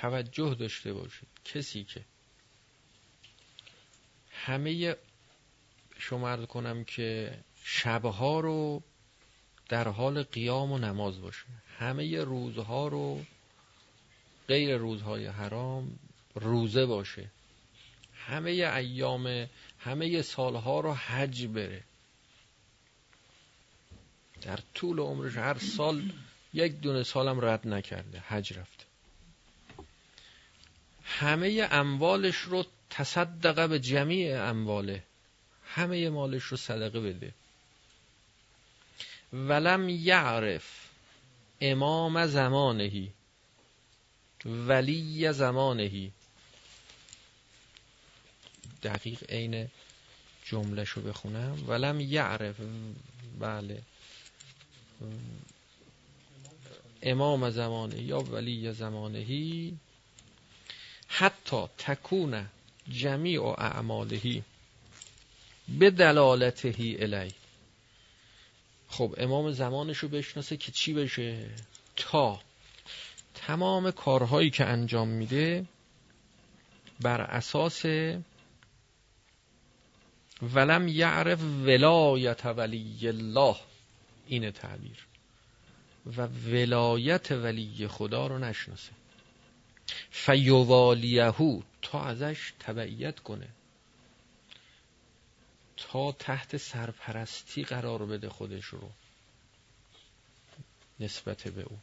[0.00, 1.28] توجه داشته باشید.
[1.44, 2.04] کسی که
[4.30, 4.96] همه
[5.98, 8.82] شما عرض کنم که شبها رو
[9.68, 11.44] در حال قیام و نماز باشه.
[11.78, 13.24] همه روزها رو
[14.48, 15.98] غیر روزهای حرام
[16.34, 17.30] روزه باشه.
[18.14, 21.84] همه ایام همه سالها رو حج بره.
[24.42, 26.12] در طول عمرش هر سال
[26.52, 28.18] یک دونه سالم رد نکرده.
[28.18, 28.84] حج رفته.
[31.18, 35.02] همه اموالش رو تصدقه به جمیع امواله.
[35.64, 37.34] همه مالش رو صدقه بده.
[39.32, 40.88] ولم یعرف
[41.60, 43.12] امام زمانهی.
[44.44, 46.12] ولی زمانهی.
[48.82, 49.68] دقیق عین
[50.44, 51.64] جمله شو بخونم.
[51.68, 52.56] ولم یعرف.
[53.40, 53.82] بله.
[57.02, 59.78] امام زمانه یا ولی زمانهی.
[61.08, 62.46] حتی تکون
[62.88, 64.42] جمیع اعمالهی
[65.68, 67.32] به دلالتهی الی.
[68.88, 71.50] خب امام زمانش رو بشناسه که چی بشه؟
[71.96, 72.40] تا
[73.34, 75.64] تمام کارهایی که انجام میده
[77.00, 77.84] بر اساس
[80.42, 83.56] ولم یعرف ولایت ولی الله
[84.26, 85.06] این تعبیر.
[86.06, 88.92] و ولایت ولی خدا رو نشناسه.
[90.10, 93.48] فیوالیهو تا ازش تبعیت کنه.
[95.76, 98.90] تا تحت سرپرستی قرار بده خودش رو.
[101.00, 101.78] نسبت به او.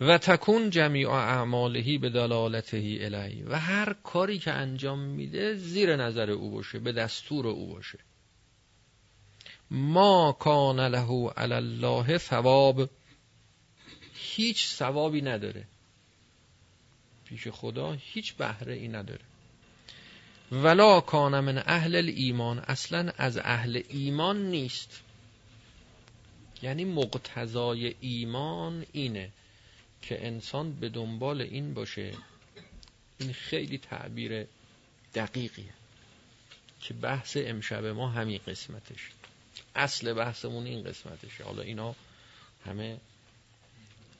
[0.00, 6.30] و تکون جمیع اعمالهی به دلالتهی الی و هر کاری که انجام میده زیر نظر
[6.30, 7.98] او باشه به دستور او باشه.
[9.70, 12.90] ما کان له علی الله ثواب.
[14.14, 15.64] هیچ ثوابی نداره.
[17.24, 19.20] پیش خدا هیچ بهره ای نداره.
[20.52, 25.00] ولا کان من اهل ایمان اصلا از اهل ایمان نیست.
[26.62, 29.30] یعنی مقتضای ایمان اینه
[30.02, 32.14] که انسان به دنبال این باشه.
[33.18, 34.46] این خیلی تعبیر
[35.14, 35.74] دقیقیه
[36.80, 39.10] که بحث امشب ما همین قسمتش.
[39.74, 41.44] اصل بحثمون این قسمتشه.
[41.44, 41.94] حالا اینا
[42.66, 42.98] همه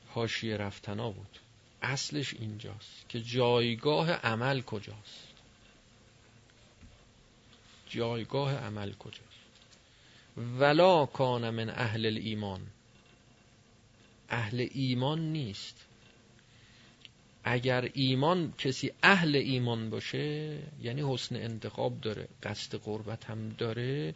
[0.08, 1.38] حاشیه رفتنا بود.
[1.84, 5.28] اصلش اینجاست که جایگاه عمل کجاست.
[7.88, 9.24] جایگاه عمل کجاست؟
[10.58, 12.60] ولا کان من اهل ایمان
[14.28, 15.86] اهل ایمان نیست.
[17.44, 24.14] اگر ایمان کسی اهل ایمان باشه یعنی حسن انتخاب داره قصد قربت هم داره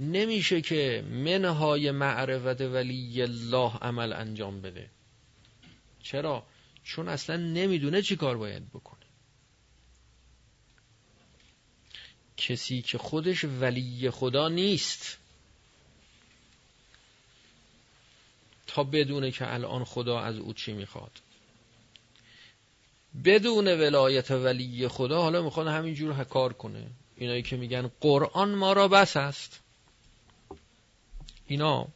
[0.00, 4.90] نمیشه که منهای معرفت ولی الله عمل انجام بده.
[6.02, 6.42] چرا؟
[6.84, 9.00] چون اصلا نمی‌دونه چی کار باید بکنه.
[12.36, 15.18] کسی که خودش ولی خدا نیست.
[18.66, 21.12] تا بدونه که الان خدا از او چی می‌خواد.
[23.24, 26.86] بدون ولایت ولی خدا حالا می‌خواد همینجور کار کنه.
[27.16, 29.60] اینایی که میگن قرآن ما را بس است.
[31.46, 31.88] اینا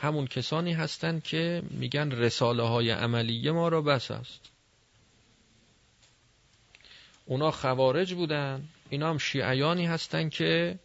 [0.00, 4.40] همون کسانی هستند که میگن رساله های عملیه ما را بس است.
[7.24, 10.78] اونا خوارج بودن اینا هم شیعیانی هستند که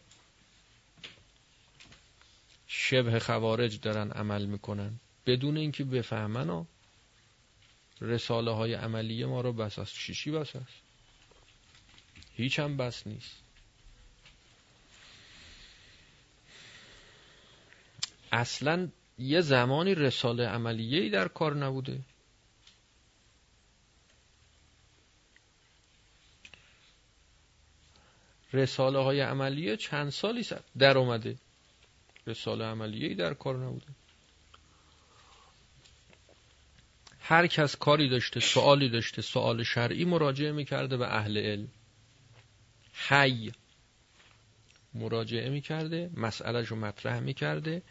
[2.67, 4.99] شبه خوارج دارن عمل می‌کنن.
[5.25, 6.65] بدون اینکه بفهمن و
[8.01, 9.93] رساله های عملیه ما رو بس است.
[9.95, 10.81] شیشی بس است؟
[12.35, 13.43] هیچ هم بس نیست.
[18.31, 21.99] اصلا یه زمانی رساله عملیه ای در کار نبوده.
[28.53, 30.45] رساله های عملیه چند سالی
[30.77, 31.35] در اومده.
[32.27, 33.85] رساله عملیه در کار نبوده.
[37.19, 41.67] هر کس کاری داشته سوالی داشته سوال شرعی مراجعه می‌کرده به اهل علم.
[42.93, 43.51] حی
[44.93, 47.81] مراجعه می‌کرده مسئله رو مطرح می‌کرده.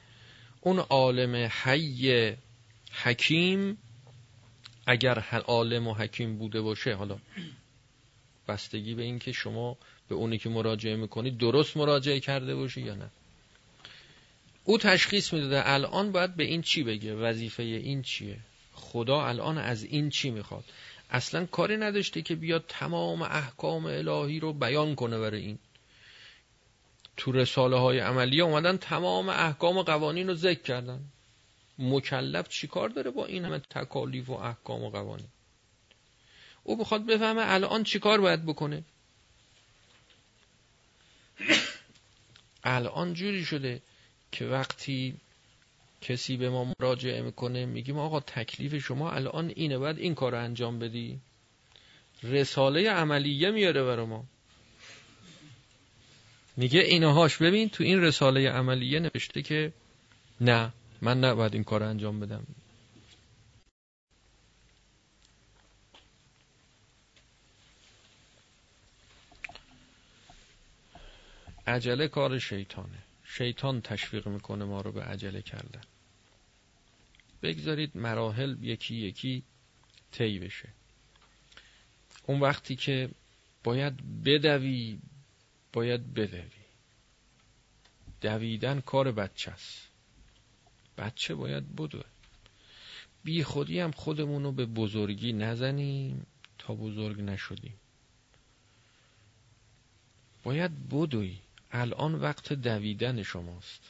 [0.64, 2.32] اون عالم حی
[3.02, 3.78] حکیم
[4.86, 7.18] اگر عالم و حکیم بوده باشه حالا
[8.48, 9.76] بستگی به این که شما
[10.08, 13.10] به اونی که مراجعه می‌کنید درست مراجعه کرده باشی یا نه.
[14.64, 18.38] او تشخیص می‌داده الان باید به این چی بگه؟ وظیفه این چیه؟
[18.72, 20.64] خدا الان از این چی می‌خواد؟
[21.10, 25.58] اصلا کاری نداشته که بیاد تمام احکام الهی رو بیان کنه برای این.
[27.16, 31.00] تو رساله های عملیه اومدن تمام احکام و قوانین رو ذکر کردن.
[31.78, 35.28] مکلف چیکار داره با این همه تکالیف و احکام و قوانین؟
[36.64, 38.84] او بخواد بفهمه الان چیکار باید بکنه.
[42.64, 43.82] الان جوری شده
[44.32, 45.16] که وقتی
[46.00, 50.38] کسی به ما مراجعه می‌کنه میگیم آقا تکلیف شما الان اینه باید این کار رو
[50.38, 51.20] انجام بدی.
[52.22, 54.24] رساله عملیه میاره برای ما.
[56.56, 57.36] میگه اینهاش.
[57.36, 59.72] ببین تو این رساله عملیه نوشته که
[60.40, 62.46] نه من نباید این کار انجام بدم.
[71.66, 72.98] عجله کار شیطانه.
[73.24, 75.80] شیطان تشویق می‌کنه ما رو به عجله کردن.
[77.42, 79.42] بگذارید مراحل یکی یکی
[80.12, 80.68] طی بشه.
[82.26, 83.10] اون وقتی که
[83.64, 84.98] باید بدوی
[85.72, 86.62] باید بدوی
[88.20, 89.88] دویدن کار بچه است.
[90.98, 92.04] بچه باید بدوه.
[93.24, 96.26] بی خودی هم خودمون به بزرگی نزنیم
[96.58, 97.74] تا بزرگ نشدیم.
[100.42, 101.38] باید بدوی.
[101.72, 103.80] الان وقت دویدن شماست.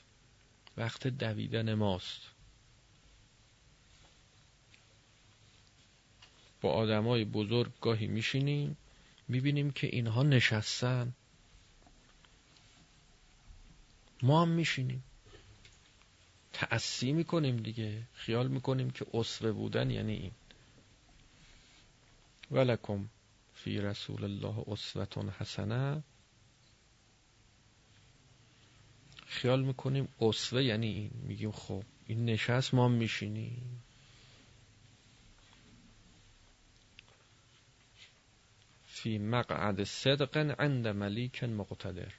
[0.76, 2.20] وقت دویدن ماست.
[6.60, 8.76] با آدمای بزرگ گاهی میشینیم
[9.28, 11.12] می‌بینیم که اینها نشستن.
[14.22, 15.04] ما هم میشینیم.
[16.52, 18.02] تأسی می‌کنیم دیگه.
[18.14, 20.32] خیال می‌کنیم که اصفه بودن یعنی این.
[22.50, 23.08] ولکم
[23.54, 26.02] فی رسول الله اسوتون حسنه.
[29.26, 31.10] خیال می‌کنیم اسوه یعنی این.
[31.14, 33.82] میگیم خب این نشست ما میشینیم.
[39.02, 42.12] فی مقعد صدق عند ملیک مقتدر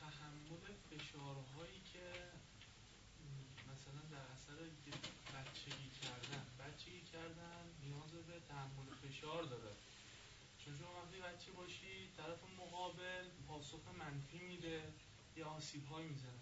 [0.00, 2.06] تحمل فشارهایی که
[3.72, 4.58] مثلا در اثر
[5.34, 9.72] بچگی کردن بچگی کردن نیاز به تحمل فشار داره
[10.64, 14.82] چون شما وقتی بچه باشی طرف مقابل پاسخ منفی میده
[15.36, 16.40] یا آسیب های می‌زنه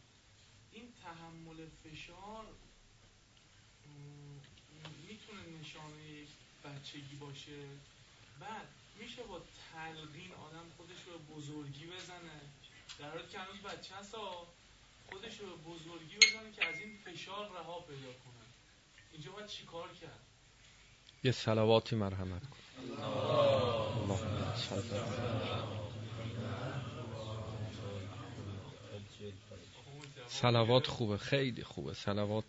[0.72, 2.44] این تحمل فشار
[5.08, 6.26] می‌تونه نشانه
[6.64, 7.60] بچگی باشه.
[8.40, 8.68] بعد
[9.00, 9.40] میشه با
[9.72, 12.40] تلقین آدم خودش رو بزرگی بزنه.
[12.98, 14.16] در حالی که هنوز بچه هست
[15.10, 18.46] خودش رو بزرگی بزنه که از این فشار رها پیدا کنه.
[19.12, 20.20] اینجا باید چی کار کرد؟
[21.24, 22.56] یه سلواتی مرحمت کن.
[30.28, 31.94] سلوات خوبه خیلی خوبه.
[31.94, 32.44] سلوات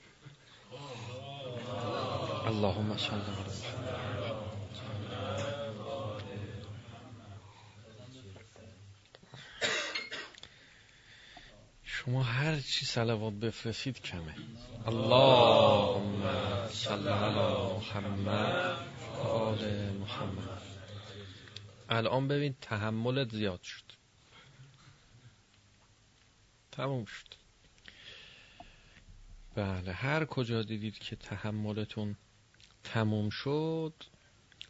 [2.46, 3.81] اللهم صل علی
[12.06, 14.36] شما هر چی سلوات بفرستید کمه.
[14.88, 16.24] اللهم
[16.70, 18.78] صل علی محمد
[19.24, 20.62] آل محمد.
[21.90, 23.84] الان ببین تحملت زیاد شد.
[26.72, 27.28] تموم شد.
[29.56, 32.16] بله هر کجا دیدید که تحملتون
[32.84, 33.94] تموم شد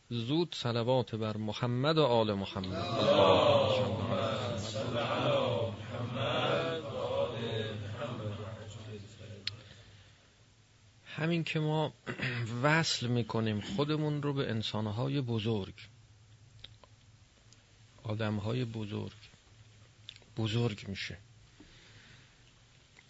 [0.09, 3.81] زود سلوات بر محمد و آل محمد.
[11.21, 11.93] همین که ما
[12.63, 15.73] وصل می‌کنیم خودمون رو به انسانهای بزرگ.
[18.03, 19.17] آدمهای بزرگ.
[20.37, 21.17] بزرگ میشه.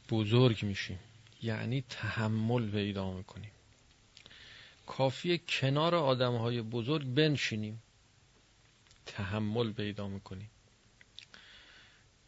[0.09, 0.99] بزرگ میشیم.
[1.41, 3.51] یعنی تحمل پیدا می‌کنیم.
[4.87, 7.81] کافی کنار آدمهای بزرگ بنشینیم.
[9.05, 10.49] تحمل پیدا می‌کنیم.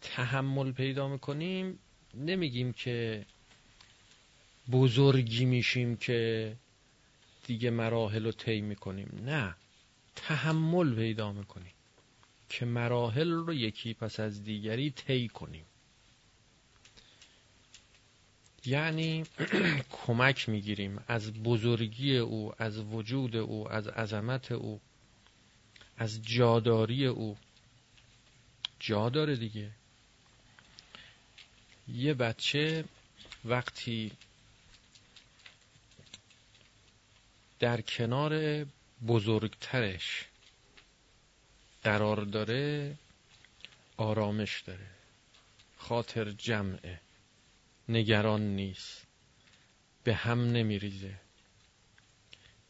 [0.02, 1.80] تحمل پیدا می‌کنیم
[2.14, 3.26] نمیگیم که
[4.72, 6.56] بزرگی میشیم که
[7.48, 9.22] دیگه مراحل رو طی می‌کنیم.
[9.26, 9.56] نه
[10.16, 11.74] تحمل پیدا می‌کنیم
[12.50, 15.66] که مراحل رو یکی پس از دیگری طی کنیم.
[18.66, 19.24] یعنی
[20.06, 24.82] کمک می‌گیریم از بزرگی او از وجود او از عظمت او
[25.98, 27.38] از جاداری او.
[28.80, 29.72] جا داره دیگه.
[31.88, 32.86] یه بچه
[33.46, 34.12] وقتی
[37.64, 38.66] در کنار
[39.08, 40.26] بزرگترش
[41.84, 42.96] قرار داره
[43.98, 44.88] آرامش داره
[45.78, 47.00] خاطر جمعه
[47.90, 49.08] نگران نیست
[50.04, 51.14] به هم نمیریزه.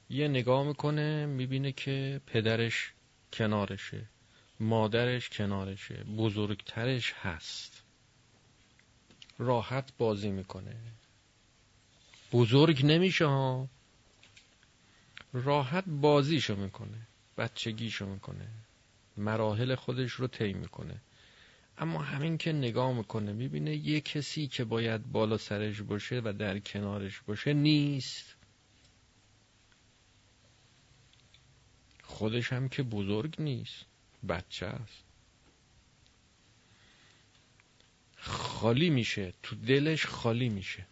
[0.09, 2.91] یه نگاه می‌کنه می‌بینه که پدرش
[3.33, 4.05] کنارشه
[4.59, 7.83] مادرش کنارشه بزرگترش هست.
[9.37, 10.75] راحت بازی می‌کنه.
[12.31, 13.67] بزرگ نمیشه ها.
[15.33, 17.07] راحت بازیشو می‌کنه
[17.37, 18.47] بچگیشو می‌کنه
[19.17, 21.01] مراحل خودش رو طی می‌کنه.
[21.77, 26.59] اما همین که نگاه می‌کنه می‌بینه یه کسی که باید بالا سرش باشه و در
[26.59, 28.35] کنارش باشه نیست.
[32.03, 33.85] خودش هم که بزرگ نیست
[34.29, 35.03] بچه است.
[38.17, 40.85] خالی میشه تو دلش خالی میشه.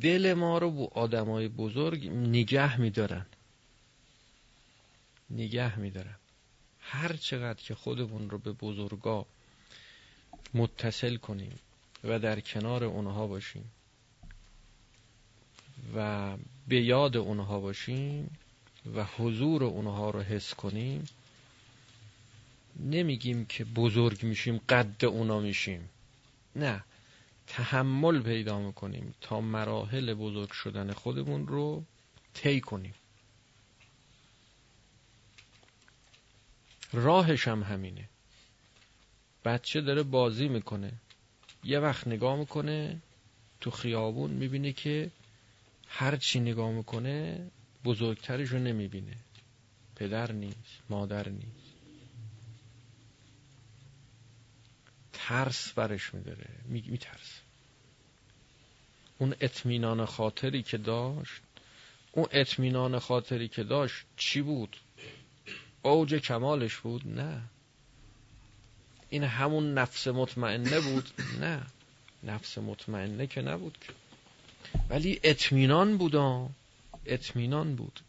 [0.00, 3.26] دل ما رو با آدمای بزرگ نگه میدارن.
[5.30, 6.14] نگه میدارن.
[6.80, 9.26] هر چقدر که خودمون رو به بزرگا
[10.54, 11.58] متصل کنیم
[12.04, 13.70] و در کنار اونها باشیم
[15.94, 16.36] و
[16.68, 18.36] به یاد اونها باشیم
[18.94, 21.04] و حضور اونها رو حس کنیم
[22.80, 25.88] نمیگیم که بزرگ میشیم قد اونا میشیم.
[26.56, 26.84] نه.
[27.48, 31.84] تحمل پیدا می‌کنیم تا مراحل بزرگ شدن خودمون رو
[32.34, 32.94] طی کنیم.
[36.92, 38.08] راهش هم همینه.
[39.44, 40.92] بچه داره بازی می‌کنه.
[41.64, 42.98] یه وقت نگاه می‌کنه
[43.60, 45.10] تو خیابون می‌بینه که
[45.88, 47.46] هر چی نگاه می‌کنه
[47.84, 49.16] بزرگترش رو نمی‌بینه.
[49.96, 51.67] پدر نیست مادر نیست.
[55.28, 56.46] ترس برش میداره.
[56.68, 57.40] میترس.
[59.18, 61.42] اون اطمینان خاطری که داشت
[62.12, 64.76] اون اطمینان خاطری که داشت چی بود؟
[65.82, 67.42] اوج کمالش بود؟ نه.
[69.10, 71.10] این همون نفس مطمئنه بود؟
[71.40, 71.62] نه.
[72.22, 73.92] نفس مطمئنه که نبود که.
[74.90, 76.14] ولی اطمینان بود
[77.06, 78.00] اطمینان بود.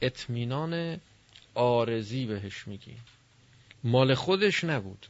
[0.00, 1.00] اطمینان
[1.54, 3.00] آرزی بهش میگیم.
[3.84, 5.06] مال خودش نبود.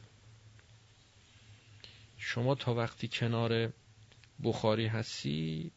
[2.25, 3.73] شما تا وقتی کنار
[4.43, 5.71] بخاری هستی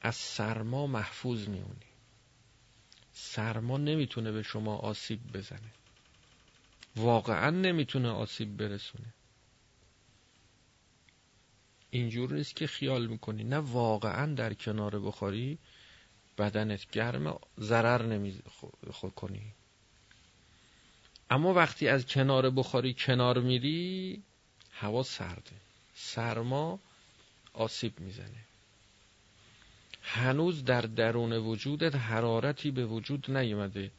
[0.00, 1.86] از سرما محفوظ میونی
[3.12, 5.72] سرما نمی‌تونه به شما آسیب بزنه.
[6.96, 9.14] واقعا نمی‌تونه آسیب برسونه.
[11.90, 13.44] اینجور نیست که خیال می‌کنی.
[13.44, 15.58] نه واقعا در کنار بخاری
[16.38, 18.42] بدنت گرم ضرر نمی
[19.16, 19.52] کنی.
[21.30, 24.22] اما وقتی از کنار بخاری کنار میری
[24.74, 25.56] هوا سرده.
[25.94, 26.78] سرما
[27.54, 28.44] آسیب می‌زنه.
[30.02, 33.90] هنوز در درون وجودت حرارتی به وجود نیومده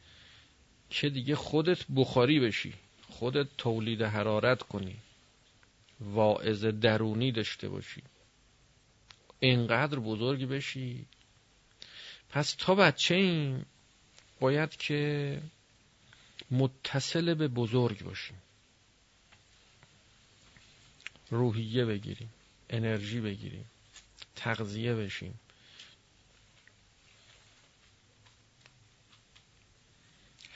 [0.90, 2.74] که دیگه خودت بخاری بشی.
[3.10, 4.96] خودت تولید حرارت کنی.
[6.00, 8.02] واعظ درونی داشته باشی.
[9.40, 11.04] اینقدر بزرگ بشی.
[12.30, 13.64] پس تا بچه این
[14.40, 15.40] باید که
[16.50, 18.36] متصل به بزرگ باشیم.
[21.30, 22.30] روحیه بگیریم
[22.70, 23.64] انرژی بگیریم
[24.36, 25.40] تغذیه بشیم.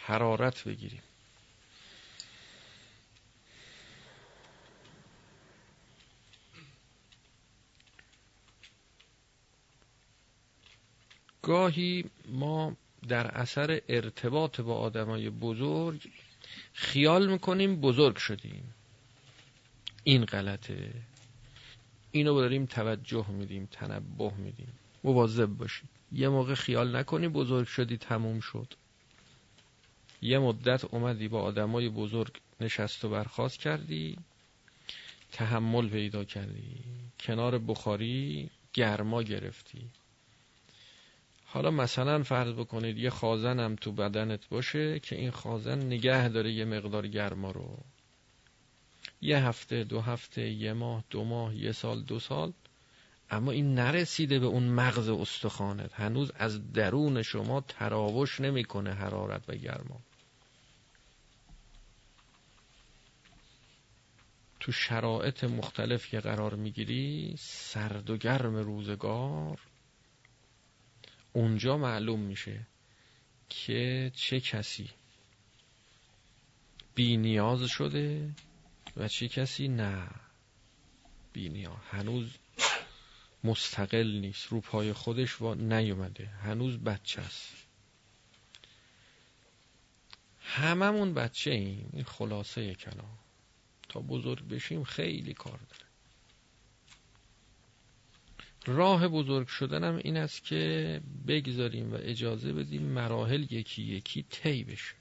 [0.03, 1.03] حرارت بگیریم.
[11.43, 12.77] گاهی ما
[13.09, 16.11] در اثر ارتباط با آدمای بزرگ
[16.73, 18.75] خیال می‌کنیم بزرگ شدیم.
[20.05, 20.93] این غلطه.
[22.11, 24.73] اینو داریم توجه میدیم تنبه میدیم.
[25.05, 25.89] مواظب باشید.
[26.13, 28.75] یه موقع خیال نکنی بزرگ شدی تموم شد.
[30.23, 34.17] یه مدت اومدی با آدمای بزرگ نشست و برخواست کردی.
[35.33, 36.77] تحمل پیدا کردی.
[37.21, 39.91] کنار بخاری گرما گرفتی.
[41.45, 46.65] حالا مثلا فرض بکنید یه خازنم تو بدنت باشه که این خازن نگه داره یه
[46.65, 47.79] مقدار گرما رو.
[49.21, 52.53] یه هفته دو هفته یه ماه دو ماه یه سال دو سال.
[53.31, 55.93] اما این نرسیده به اون مغز استخوانت.
[55.93, 60.01] هنوز از درون شما تراوش نمی‌کنه حرارت و گرما.
[64.61, 69.61] تو شرایط مختلف که قرار می‌گیری سرد و گرم روزگار
[71.33, 72.67] اونجا معلوم میشه
[73.49, 74.91] که چه کسی
[76.95, 78.31] بی نیاز شده
[78.97, 80.09] و چه کسی نه.
[81.33, 82.31] بی نیاز هنوز
[83.45, 84.47] مستقل نیست.
[84.47, 86.27] رو پای خودش و نیومده.
[86.27, 87.55] هنوز بچه است.
[90.41, 91.91] هممون بچه ایم.
[91.93, 93.19] این خلاصه کلام
[93.89, 95.91] تا بزرگ بشیم خیلی کار داره.
[98.67, 105.00] راه بزرگ شدنم این است که بگذاریم و اجازه بدیم مراحل یکی یکی طی بشه.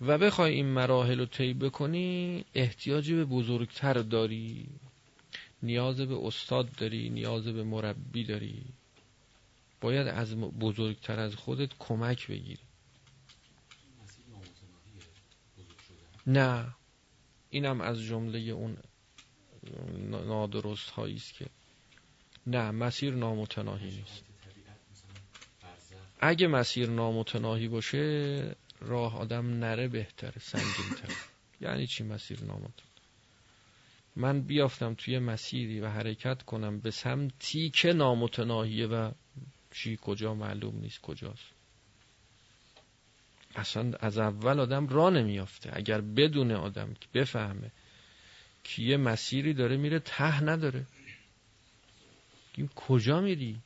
[0.00, 4.68] و بخوای این مراحل رو طی بکنی احتیاجی به بزرگتر داری.
[5.62, 8.64] نیاز به استاد داری نیاز به مربی داری.
[9.80, 12.62] باید از بزرگتر از خودت کمک بگیری.
[16.26, 16.74] نه.
[17.50, 18.76] اینم از جمله اون
[20.10, 21.46] نادرست هایی است که
[22.46, 24.24] نه مسیر نامتناهی نیست.
[26.20, 31.14] اگه مسیر نامتناهی باشه راه آدم نره بهتره سنگین تر
[31.60, 32.90] یعنی چی مسیر نامتناهی
[34.16, 39.10] من بیافتم توی مسیری و حرکت کنم به سمتی که نامتناهیه و
[39.70, 41.44] چی کجا معلوم نیست کجاست.
[43.54, 45.70] اصلا از اول آدم را نمیافته.
[45.72, 47.70] اگر بدون آدم بفهمه
[48.64, 50.86] که یه مسیری داره میره ته نداره.
[52.76, 53.60] کجا میری؟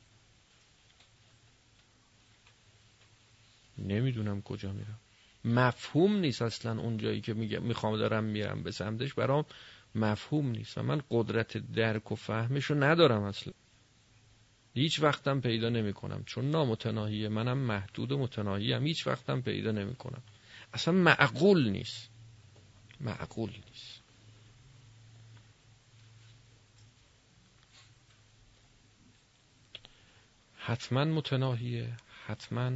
[3.77, 4.99] نمی‌دونم کجا میرم.
[5.45, 9.13] مفهوم نیست اصلا اون جایی که می‌خوام دارم میرم به سمتش.
[9.13, 9.45] برام
[9.95, 10.77] مفهوم نیست.
[10.77, 13.53] و من قدرت درک و فهمش رو ندارم اصلا.
[14.73, 19.71] هیچ وقتم پیدا نمی کنم چون نامتناهیه منم محدود و متناهی هم هیچ وقتم پیدا
[19.71, 20.21] نمی کنم
[20.73, 22.09] اصلا معقول نیست.
[23.01, 24.01] معقول نیست.
[30.57, 31.97] حتما متناهیه.
[32.27, 32.71] حتما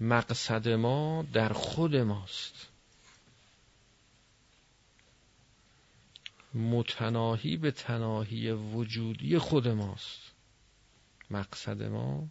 [0.00, 2.68] مقصد ما در خود ماست.
[6.54, 10.20] متناهی به تناهی وجودی خود ماست.
[11.30, 12.28] مقصد ما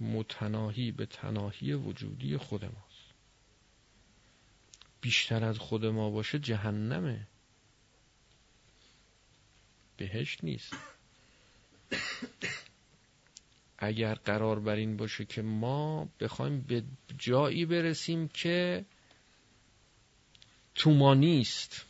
[0.00, 3.12] متناهی به تناهی وجودی خود ماست.
[5.00, 7.26] بیشتر از خود ما باشه جهنمه.
[9.96, 10.76] بهشت نیست.
[13.84, 16.84] اگر قرار بر این باشه که ما بخوایم به
[17.18, 18.84] جایی برسیم که
[20.74, 21.86] تو ما نیست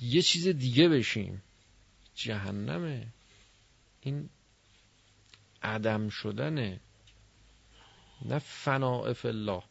[0.00, 1.42] یه چیز دیگه بشیم.
[2.14, 3.06] جهنمه.
[4.00, 4.28] این
[5.62, 6.80] عدم شدنه.
[8.24, 9.62] نه فناء الله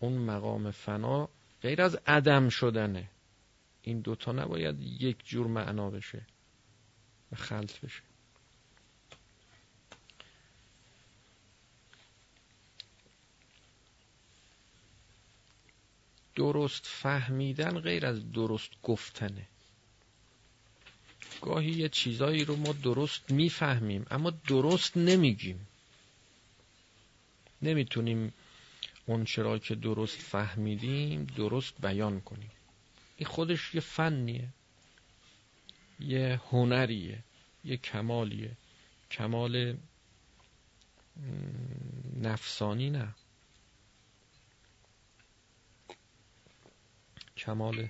[0.00, 1.28] اون مقام فنا
[1.62, 3.10] غیر از عدم شدنه.
[3.82, 6.26] این دوتا نباید یک جور معنا بشه.
[7.34, 8.02] خلط بشه.
[16.34, 19.48] درست فهمیدن غیر از درست گفتنه.
[21.40, 25.68] گاهی یه چیزایی رو ما درست می‌فهمیم اما درست نمیگیم.
[27.62, 28.32] نمی‌تونیم
[29.06, 32.50] اون چرا که درست فهمیدیم درست بیان کنیم.
[33.16, 34.48] این خودش یه فنیه.
[36.00, 37.24] یه هنریه
[37.64, 38.56] یه کمالیه.
[39.10, 39.76] کمال
[42.16, 43.14] نفسانی نه.
[47.36, 47.88] کمال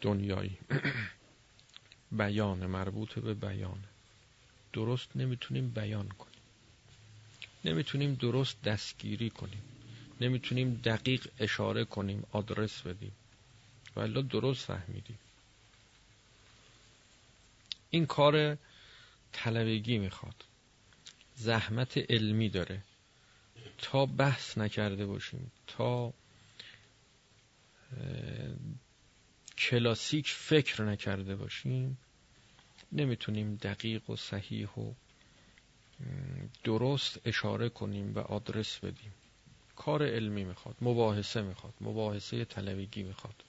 [0.00, 0.58] دنیایی.
[2.12, 3.84] بیان مربوط به بیان.
[4.72, 6.42] درست نمی‌تونیم بیان کنیم.
[7.64, 9.79] نمی‌تونیم درست دستگیری کنیم.
[10.20, 13.12] نمی‌تونیم دقیق اشاره کنیم آدرس بدیم.
[13.96, 15.18] ولی درست فهمیدیم.
[17.90, 18.58] این کار
[19.32, 20.44] طلبگی می‌خواد.
[21.36, 22.82] زحمت علمی داره.
[23.78, 26.12] تا بحث نکرده باشیم تا
[29.58, 31.98] کلاسیک فکر نکرده باشیم
[32.92, 34.92] نمی‌تونیم دقیق و صحیح و
[36.64, 39.12] درست اشاره کنیم و آدرس بدیم.
[39.80, 43.44] کار علمی می‌خواد مباحثه می‌خواد مباحثه طلبگی می‌خواد.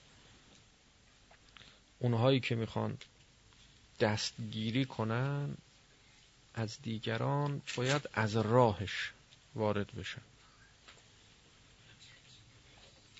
[1.99, 2.97] اونهایی که می‌خوان
[3.99, 5.57] دستگیری کنن
[6.53, 9.11] از دیگران باید از راهش
[9.55, 10.21] وارد بشن.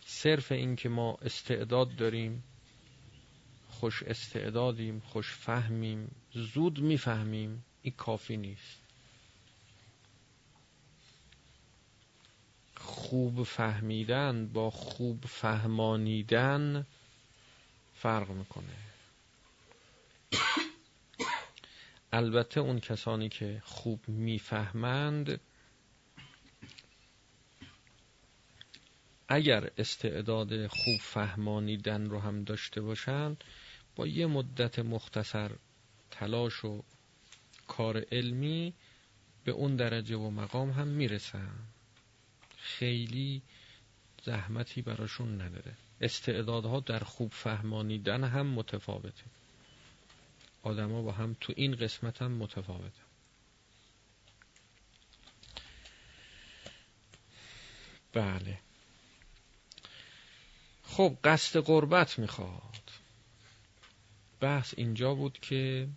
[0.05, 2.43] صرف این که ما استعداد داریم
[3.69, 8.80] خوش استعدادیم خوش فهمیم زود می‌فهمیم این کافی نیست.
[12.81, 16.87] خوب فهمیدن با خوب فهمانیدن
[17.93, 18.77] فرق می‌کنه.
[22.13, 25.39] البته اون کسانی که خوب می‌فهمند
[29.27, 33.43] اگر استعداد خوب فهمانیدن رو هم داشته باشند
[33.95, 35.51] با یه مدت مختصر
[36.11, 36.83] تلاش و
[37.67, 38.73] کار علمی
[39.43, 41.70] به اون درجه و مقام هم می‌رسن
[42.61, 43.41] خیلی
[44.23, 45.73] زحمتی براشون نداره.
[46.01, 49.23] استعدادها در خوب فهمانیدن هم متفاوته.
[50.63, 53.01] آدما با هم تو این قسمت هم متفاوته.
[58.13, 58.59] بله.
[60.83, 62.91] خب قصد قربت می‌خواد.
[64.39, 65.87] بحث اینجا بود که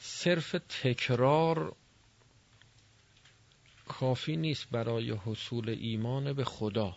[0.00, 1.76] صرف تکرار
[4.00, 6.96] کافی نیست برای حصول ایمان به خدا.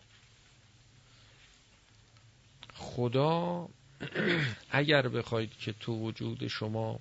[2.74, 3.70] خدا
[4.72, 7.00] اگر بخواید که تو وجود شما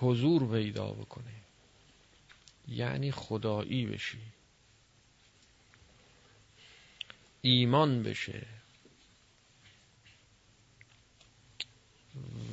[0.00, 1.34] حضور پیدا بکنه
[2.68, 4.18] یعنی خدایی بشی.
[7.42, 8.46] ایمان بشه.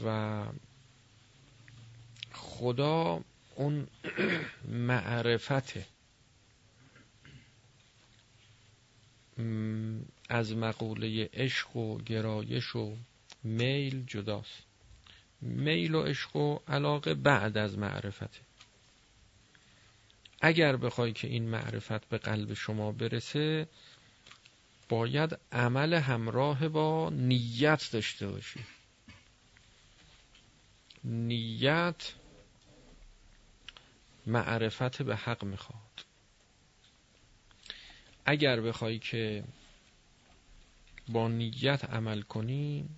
[0.06, 0.46] و
[2.34, 3.22] خدا
[3.56, 3.88] اون
[4.88, 5.91] معرفته.
[10.30, 12.96] از مقوله عشق و گرایش و
[13.44, 14.64] میل جداست.
[15.42, 18.40] میل و عشق و علاقه بعد از معرفته
[20.42, 23.68] اگر بخوای که این معرفت به قلب شما برسه
[24.90, 28.60] باید عمل همراه با نیت داشته باشی.
[31.04, 32.14] نیت
[34.28, 35.91] معرفت به حق می‌خواد.
[38.26, 39.44] اگر بخوای که
[41.08, 42.90] با نیت عمل کنی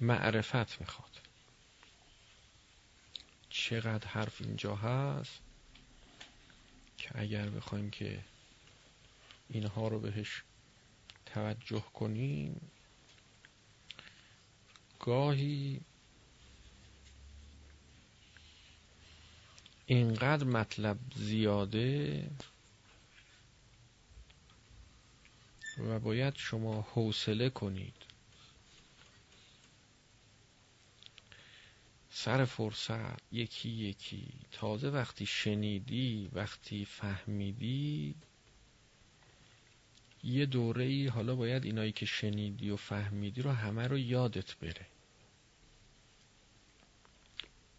[0.00, 1.20] معرفت می‌خواد.
[3.50, 5.40] چقدر حرف اینجا هست
[6.98, 8.24] که اگر بخوایم که
[9.48, 10.42] اینها رو بهش
[11.26, 12.70] توجه کنیم
[15.00, 15.80] گاهی
[19.90, 22.30] اینقدر مطلب زیاده
[25.78, 27.94] و باید شما حوصله کنید.
[32.10, 34.28] سر فرصت یکی یکی.
[34.52, 38.14] تازه وقتی شنیدی وقتی فهمیدی
[40.24, 44.86] یه دوره ای حالا باید اینایی که شنیدی و فهمیدی رو همه رو یادت بره.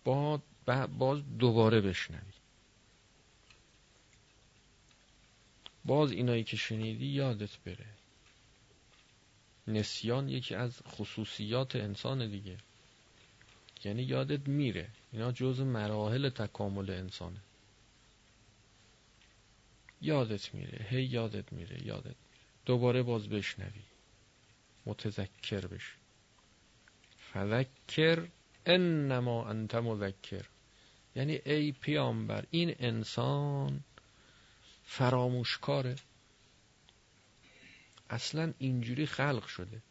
[0.03, 0.41] با
[0.75, 2.33] باز دوباره بشنوی.
[5.85, 7.85] باز اینایی که شنیدی یادت بره.
[9.67, 12.57] نسیان یکی از خصوصیات انسان دیگه.
[13.83, 14.89] یعنی یادت میره.
[15.11, 17.39] اینا جز مراحل تکامل انسانه.
[20.01, 20.85] یادت میره.
[20.89, 21.87] هی یادت میره.
[21.87, 22.15] یادت میره.
[22.65, 23.81] دوباره باز بشنوی.
[24.85, 25.93] متذکر بشی.
[27.33, 28.27] فذکر
[28.65, 30.45] انما انت مذکر.
[31.19, 33.79] یعنی ای پیامبر این انسان
[34.85, 35.95] فراموشکاره.
[38.09, 39.81] اصلا اینجوری خلق شده.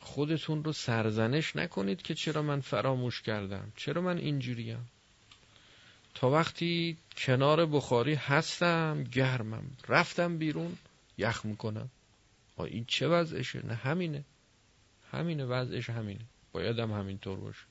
[0.00, 3.72] خودتون رو سرزنش نکنید که چرا من فراموش کردم.
[3.76, 4.88] چرا من اینجوریم؟
[6.14, 9.70] تا وقتی کنار بخاری هستم گرمم.
[9.88, 10.78] رفتم بیرون
[11.18, 11.90] یخ می‌کنم.
[12.58, 14.24] این چه وضعشه؟ نه همینه.
[15.12, 16.24] همینه وضعش همینه.
[16.52, 17.69] بایدم همینطور باشه.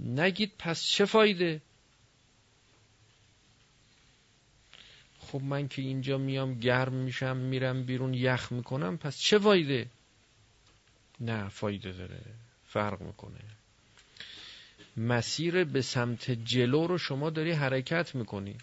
[0.00, 1.62] نگید پس چه فایده؟
[5.18, 9.86] خب من که اینجا میام گرم میشم میرم بیرون یخ می‌کنم پس چه فایده؟
[11.20, 12.20] نه فایده داره
[12.66, 13.40] فرق می‌کنه.
[14.96, 18.56] مسیر به سمت جلو رو شما داری حرکت می‌کنی.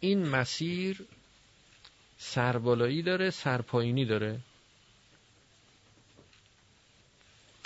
[0.00, 1.06] این مسیر
[2.18, 4.40] سربالایی داره سرپایینی داره.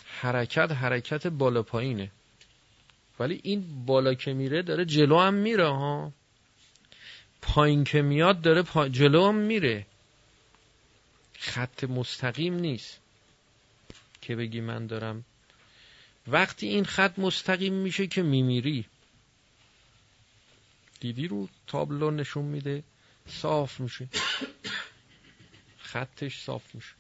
[0.07, 2.11] حرکت حرکت بالا پایینه.
[3.23, 6.13] ولی این بالا که میره داره جلو هم میره ها.
[7.43, 8.91] پایین که میاد داره.
[8.91, 9.87] جلو هم میره.
[11.39, 13.01] خط مستقیم نیست
[14.21, 15.25] که بگی من دارم.
[16.27, 18.85] وقتی این خط مستقیم میشه که میمیری.
[21.01, 22.83] دیدی رو تابلو نشون میده؟
[23.29, 24.09] صاف میشه.
[25.79, 26.95] خطش صاف میشه.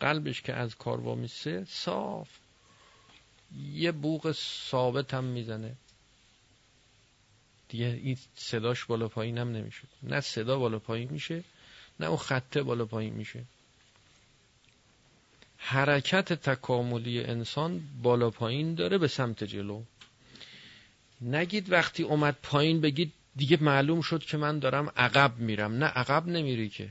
[0.00, 2.28] قلبش که از کار وامیسه صاف.
[3.56, 4.32] یه بوق
[4.70, 5.76] ثابت هم می‌زنه.
[7.68, 9.82] دیگه این صداش بالا پایین هم نمیشه.
[10.02, 11.44] نه صدا بالا پایین میشه
[12.00, 13.44] نه اون خطه بالا پایین میشه.
[15.56, 19.82] حرکت تکاملی انسان بالا پایین داره به سمت جلو.
[21.20, 25.74] نگید وقتی اومد پایین بگید دیگه معلوم شد که من دارم عقب میرم.
[25.74, 26.88] نه عقب نمیری که.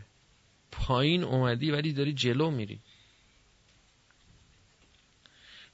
[0.71, 2.79] پایین اومدی ولی داری جلو میری.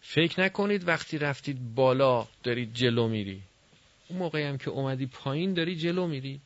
[0.05, 3.41] فکر نکنید وقتی رفتید بالا دارید جلو میری.
[4.07, 6.41] اون موقعی هم که اومدی پایین داری جلو میری.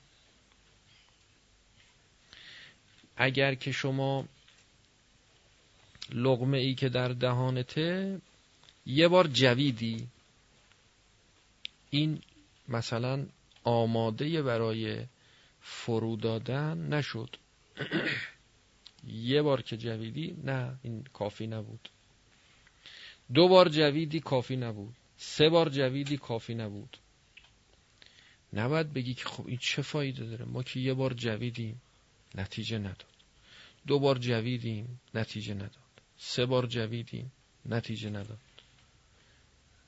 [3.18, 4.26] اگر که شما
[6.12, 8.22] لغمه ای که در دهانته
[8.86, 10.08] یه بار جویدی
[11.90, 12.22] این
[12.68, 13.26] مثلا
[13.64, 15.06] آماده برای
[15.62, 17.36] فرو دادن نشد.
[19.08, 21.90] یه بار که جویدی نه این کافی نبود.
[23.34, 24.96] دو بار جویدی کافی نبود.
[25.18, 26.98] سه بار جویدی کافی نبود.
[28.54, 31.82] نباید بگی که خب این چه فایده داره؟ ما که یه بار جویدیم
[32.36, 33.06] نتیجه نداد.
[33.88, 35.72] دو بار جویدیم نتیجه نداد.
[36.18, 37.32] سه بار جویدیم
[37.66, 38.38] نتیجه نداد.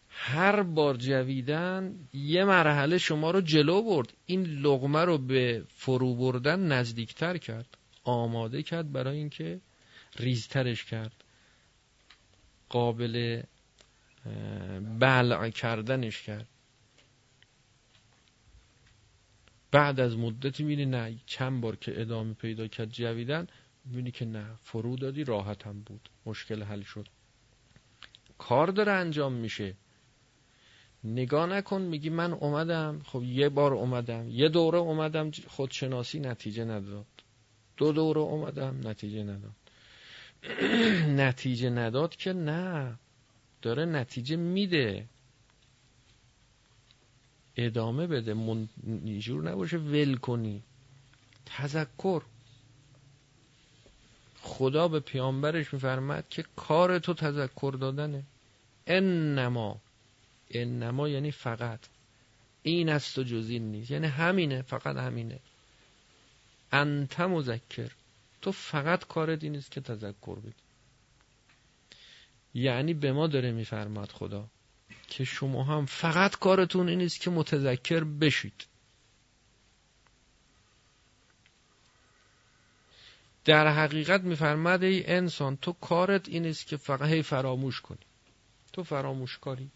[0.10, 4.14] هر بار جویدن یه مرحله شما رو جلو برد.
[4.26, 7.78] این لغمه رو به فرو بردن نزدیکتر کرد.
[8.04, 9.60] آماده کرد برای اینکه
[10.16, 11.18] ریزترش کرد.
[12.70, 13.43] قابل
[14.99, 16.47] بلع کردنش کرد.
[19.72, 23.47] بعد از مدتی می‌بینی نه چند بار که ادامه پیدا کرد جویدن
[23.86, 27.07] می‌بینی که نه فرو دادی راحت هم بود مشکل حل شد.
[28.38, 29.76] کار داره انجام میشه.
[31.03, 37.05] نگاه نکن میگی من اومدم خب یه بار اومدم یه دوره اومدم خودشناسی نتیجه نداد.
[37.78, 39.55] دو دوره اومدم نتیجه نداد.
[41.24, 42.96] نتیجه نداد که نه
[43.62, 45.06] داره نتیجه میده.
[47.56, 48.34] ادامه بده.
[48.34, 48.70] من...
[49.44, 50.64] نباشه ول کنی.
[51.46, 52.22] تذکر.
[54.42, 58.24] خدا به پیامبرش میفرمد که کار تو تذکر دادنه.
[58.88, 59.82] انما
[60.52, 61.80] انما یعنی فقط.
[62.64, 63.92] این است و جز این نیست.
[63.92, 65.40] یعنی همینه فقط همینه.
[66.72, 67.92] انت مذکر.
[68.42, 70.54] تو فقط کارت این است که تذکر بدی.
[72.54, 74.48] یعنی به ما داره میفرماد خدا
[75.08, 78.66] که شما هم فقط کارتون این است که متذکر بشید.
[83.46, 88.00] در حقیقت میفرماد ای انسان تو کارت این است که فقط فراموش کنی.
[88.74, 89.70] تو فراموش کاری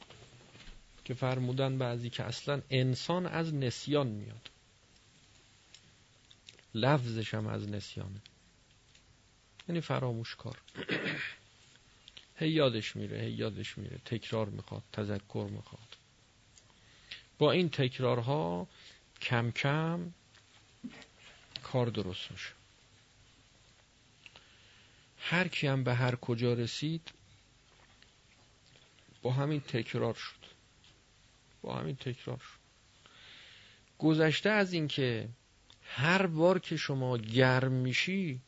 [1.05, 4.49] که فرمودن بعضی که اصلا انسان از نسیان میاد.
[6.73, 8.21] لفظش هم از نسیانه.
[9.67, 10.57] یعنی فراموش کار
[12.35, 13.97] هی یادش میره هی یادش میره.
[14.05, 15.97] تکرار می‌خواد تذکر می‌خواد.
[17.37, 18.67] با این تکرارها
[19.21, 20.13] کم کم
[21.63, 22.49] کار درست میشه.
[25.17, 27.11] هر کی هم به هر کجا رسید
[29.21, 30.45] با همین تکرار شد.
[31.61, 32.63] با همین تکرار شد.
[33.99, 35.29] گذشته از اینکه
[35.83, 38.41] هر بار که شما گرم میشی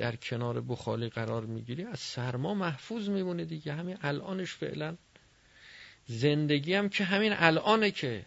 [0.00, 3.72] در کنار بخالی قرار می‌گیری از سرما محفوظ میمونه دیگه.
[3.72, 4.96] همین الانش فعلا.
[6.06, 8.26] زندگی هم که همین الانه که.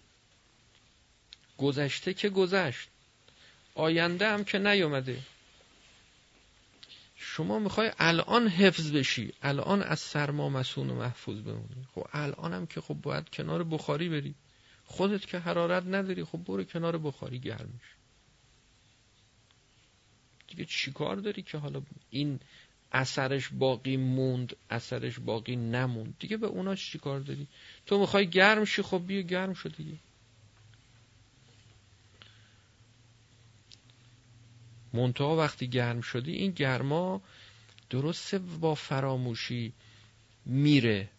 [1.58, 2.90] گذشته که گذشت.
[3.76, 5.20] آینده هم که نیومده.
[7.16, 9.34] شما می‌خوای الان حفظ بشی.
[9.42, 11.88] الان از سرما مسون و محفوظ بمونی.
[11.96, 14.36] خب الان هم که خب باید کنار بخاری بری.
[14.86, 18.03] خودت که حرارت نداری خب برو کنار بخاری گرم میشی.
[20.56, 22.40] دیگه چیکار داری که حالا این
[22.92, 27.48] اثرش باقی موند اثرش باقی نموند؟ دیگه به اوناش چیکار داری؟
[27.86, 29.98] تو می‌خوای گرم شی خب بیا گرم شو دیگه.
[34.94, 37.22] منتها وقتی گرم شدی این گرما
[37.90, 39.74] درسته با فراموشی
[40.46, 41.10] میره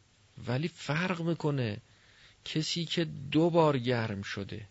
[0.47, 1.81] ولی فرق می‌کنه
[2.45, 4.69] کسی که دو بار گرم شده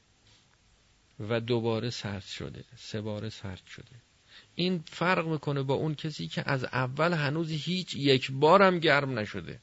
[1.20, 4.12] و دوباره سرد شده سه بار سرد شده.
[4.56, 9.60] این فرق می‌کنه با اون کسی که از اول هنوز هیچ یک بارم گرم نشده.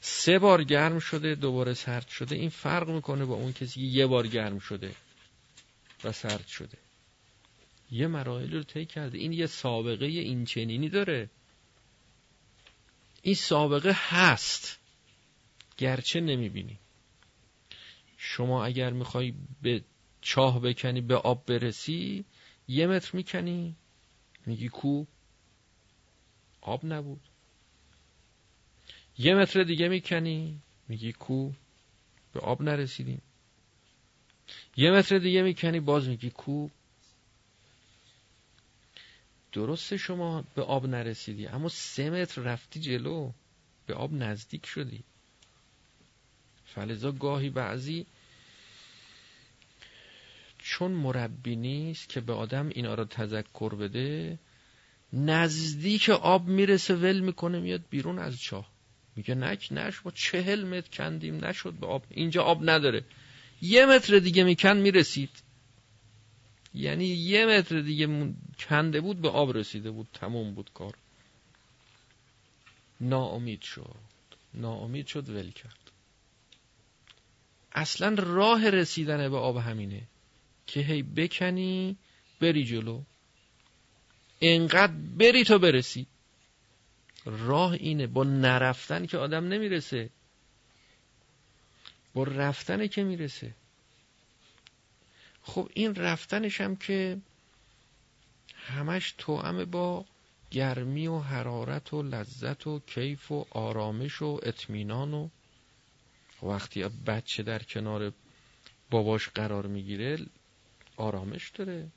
[0.00, 2.36] سه بار گرم شده دوباره سرد شده.
[2.36, 4.94] این فرق می‌کنه با اون کسی که یه بار گرم شده
[6.04, 6.78] و سرد شده.
[7.90, 9.18] یه مراحل رو طی کرده.
[9.18, 11.30] این یه سابقه این چنینی داره.
[13.22, 14.78] این سابقه هست.
[15.78, 16.78] گرچه نمی‌بینی.
[18.16, 19.82] شما اگر می‌خوای به
[20.20, 22.24] چاه بکنی به آب برسی
[22.70, 23.76] یه متر می‌کنی؟
[24.46, 25.04] میگی کو؟
[26.60, 27.20] آب نبود.
[29.18, 31.52] یه متر دیگه می‌کنی؟ میگی کو؟
[32.32, 33.22] به آب نرسیدیم.
[34.76, 36.68] یه متر دیگه می‌کنی؟ باز میگی کو؟
[39.52, 43.32] درسته شما به آب نرسیدی اما سه متر رفتی جلو
[43.86, 45.02] به آب نزدیک شدی.
[46.66, 48.06] فلزا گاهی بعضی
[50.70, 54.38] چون مربی نیست که به آدم اینا رو تذکر بده
[55.12, 58.70] نزدیک آب می‌رسه ول می‌کنه میاد بیرون از چاه.
[59.16, 62.04] میگه نک نش با چهل متر کندیم نشد به آب.
[62.10, 63.04] اینجا آب نداره.
[63.62, 65.30] یه متر دیگه میکن می‌رسید.
[66.74, 68.34] یعنی یه متر دیگه
[68.68, 70.08] کنده بود به آب رسیده بود.
[70.12, 70.94] تموم بود کار.
[73.00, 73.96] ناامید شد.
[74.54, 75.90] ناامید شد ول کرد.
[77.72, 80.02] اصلا راه رسیدن به آب همینه.
[80.70, 81.96] که هی بکنی
[82.40, 83.02] بری جلو.
[84.40, 86.06] انقدر بری تا برسی.
[87.24, 90.10] راه اینه با نرفتن که آدم نمی‌رسه.
[92.14, 93.54] با رفتنه که می‌رسه.
[95.42, 97.18] خب این رفتنش هم که
[98.54, 100.04] همش توأم با
[100.50, 105.28] گرمی و حرارت و لذت و کیف و آرامش و اطمینان و
[106.42, 108.12] وقتی بچه در کنار
[108.90, 110.18] باباش قرار می‌گیره
[111.00, 111.88] آرامش داره.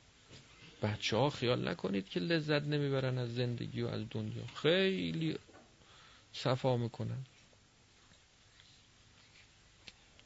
[0.81, 4.45] بچه ها خیال نکنید که لذت نمی‌برن از زندگی و از دنیا.
[4.55, 5.37] خیلی
[6.33, 7.25] صفا می‌کنن.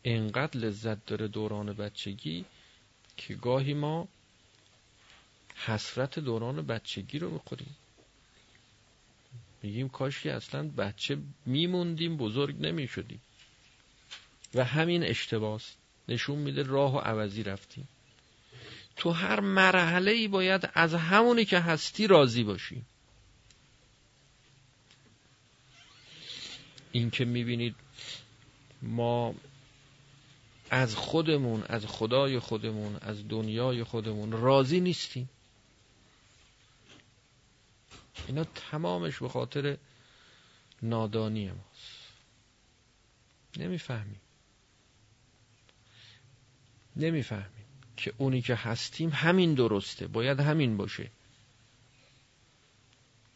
[0.04, 2.46] اینقدر لذت داره دوران بچگی
[3.18, 4.08] که گاهی ما
[5.56, 7.76] حسرت دوران بچگی رو بخوریم
[9.64, 13.22] میگیم کاش که اصلا بچه میموندیم بزرگ نمی‌شدیم.
[14.56, 15.76] و همین اشتباس
[16.08, 17.88] نشون میده راه و عوضی رفتیم.
[18.98, 22.86] تو هر مرحله ای باید از همونی که هستی راضی باشی.
[26.92, 27.76] این که می‌بینید
[28.82, 29.36] ما
[30.70, 35.30] از خودمون از خدای خودمون از دنیای خودمون راضی نیستیم.
[38.28, 39.78] اینا تمامش به خاطر
[40.82, 42.08] نادانی ماست.
[43.58, 44.22] نمی‌فهمیم.
[46.96, 47.57] نمی‌فهمیم.
[47.98, 51.12] که اونی که هستیم همین درسته باید همین باشه.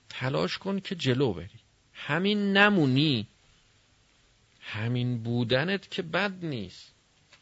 [0.09, 1.59] تلاش کن که جلو بری.
[1.93, 3.27] همین نمونی
[4.61, 6.91] همین بودنت که بد نیست.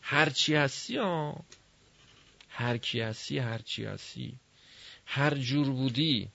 [0.02, 1.44] هرچی هستی ها
[2.50, 4.34] هر کی هستی هر چی هستی.
[5.06, 6.28] هر جور بودی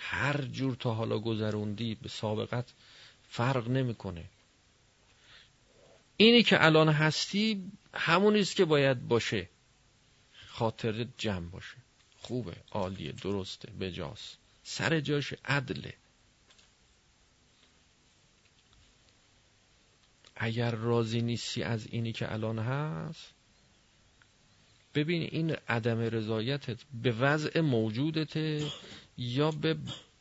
[0.00, 2.72] هر جور تا حالا گذروندی به سابقت
[3.30, 4.24] فرق نمی‌کنه.
[6.16, 9.48] اینی که الان هستی همونیست که باید باشه.
[10.48, 11.76] خاطر جمع باشه.
[12.18, 14.38] خوبه عالیه درسته بجاست.
[14.62, 15.94] سر جاش عدله.
[20.36, 23.30] اگر راضی نیستی از اینی که الان هست
[24.94, 28.70] ببین این عدم رضایتت به وضع موجودته
[29.18, 29.76] یا به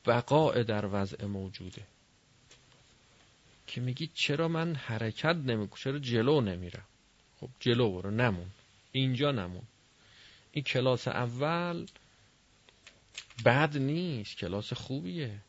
[0.06, 1.88] بقاء در وضع موجوده؟
[3.68, 6.86] که میگی چرا من حرکت نمی‌کنم؟ چرا جلو نمیرم؟
[7.42, 8.52] خب جلو برو نمون.
[8.92, 9.64] اینجا نمون.
[10.52, 11.86] این کلاس اول
[13.46, 15.40] بد نیست کلاس خوبیه.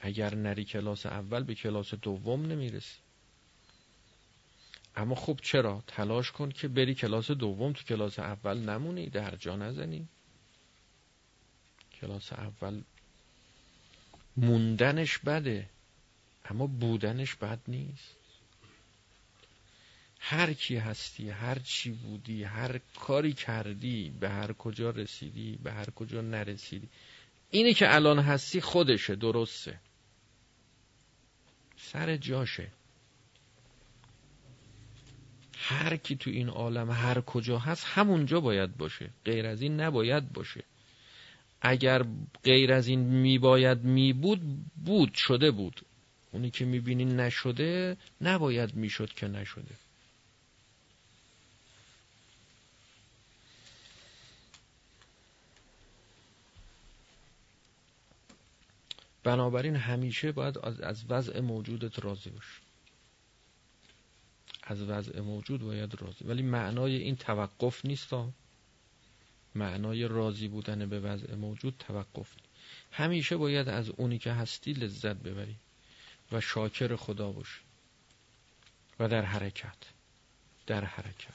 [0.00, 2.98] اگر نری کلاس اول به کلاس دوم نمی‌رسی.
[4.96, 9.56] اما خب چرا؟ تلاش کن که بری کلاس دوم تو کلاس اول نمونی در جا
[9.56, 10.08] نزنی.
[12.00, 12.82] کلاس اول
[14.36, 15.68] موندنش بده
[16.44, 18.15] اما بودنش بد نیست.
[20.28, 25.90] هر کی هستی هر چی بودی هر کاری کردی به هر کجا رسیدی به هر
[25.90, 26.88] کجا نرسیدی.
[27.50, 29.80] اینه که الان هستی خودشه درسته.
[31.76, 32.68] سر جاشه.
[35.56, 39.10] هر کی تو این عالم هر کجا هست همونجا باید باشه.
[39.24, 40.64] غیر از این نباید باشه.
[41.62, 42.06] اگر
[42.44, 44.40] غیر از این میباید میبود
[44.84, 45.80] بود شده بود.
[46.32, 49.85] اونی که می‌بینی نشده نباید می‌شد که نشده.
[59.26, 62.60] بنابراین همیشه باید از وضع موجودت راضی باش.
[64.62, 66.24] از وضع موجود باید راضی.
[66.24, 68.14] ولی معنای این توقف نیست
[69.54, 72.48] معنای راضی بودن به وضع موجود توقف نیست.
[72.92, 75.56] همیشه باید از اونی که هستی لذت ببری
[76.32, 77.60] و شاکر خدا باشی
[79.00, 79.78] و در حرکت
[80.66, 81.34] در حرکت.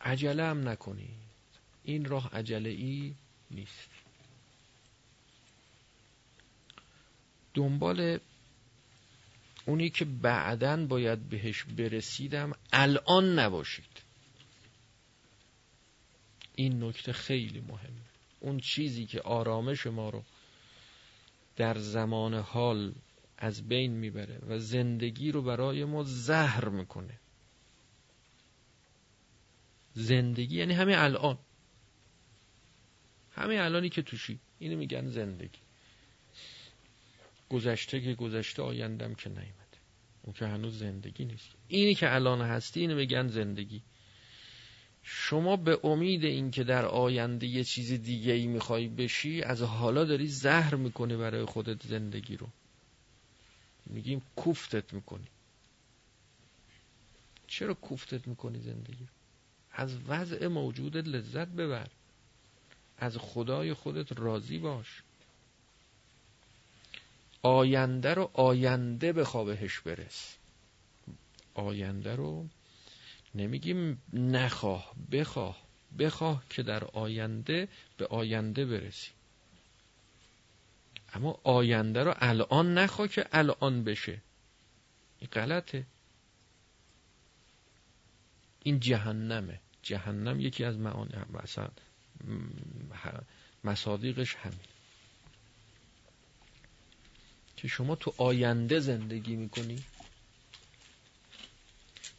[0.00, 1.10] عجله هم نکنی
[1.84, 3.14] این راه عجله ای
[3.50, 4.03] نیست.
[7.54, 8.18] دنبال
[9.66, 14.02] اونی که بعدا باید بهش برسیدم الان نباشید.
[16.54, 18.00] این نکته خیلی مهمه.
[18.40, 20.22] اون چیزی که آرامش ما رو
[21.56, 22.94] در زمان حال
[23.38, 27.18] از بین می‌بره و زندگی رو برای ما زهر می‌کنه.
[29.94, 31.38] زندگی یعنی همین الان.
[33.32, 34.40] همین الانی که توشی.
[34.58, 35.63] اینو میگن زندگی.
[37.54, 39.78] گذشته که گذشته آیندم که نیمده
[40.22, 41.48] اون که هنوز زندگی نیست.
[41.68, 43.82] اینی که الان هستی اینو میگن زندگی.
[45.02, 50.28] شما به امید اینکه در آینده یه چیز دیگه ای می‌خوای بشی از حالا داری
[50.28, 52.48] زهر می‌کنی برای خودت زندگی رو.
[53.86, 55.28] میگیم کوفتت می‌کنی.
[57.46, 59.06] چرا کوفتت می‌کنی زندگی
[59.72, 61.88] از وضع موجودت لذت ببر.
[62.98, 65.02] از خدای خودت راضی باش.
[67.44, 70.36] آینده رو آینده به خوابهش برس.
[71.54, 72.48] آینده رو
[73.34, 75.64] نمیگیم نخواه بخواه.
[75.98, 79.10] بخواه که در آینده به آینده برسی.
[81.14, 84.20] اما آینده رو الان نخواه که الان بشه.
[85.18, 85.86] این غلطه.
[88.62, 89.60] این جهنمه.
[89.82, 91.68] جهنم یکی از معانی مثلا
[93.64, 94.73] مصادیقش همین
[97.64, 99.82] که شما تو آینده زندگی می‌کنی.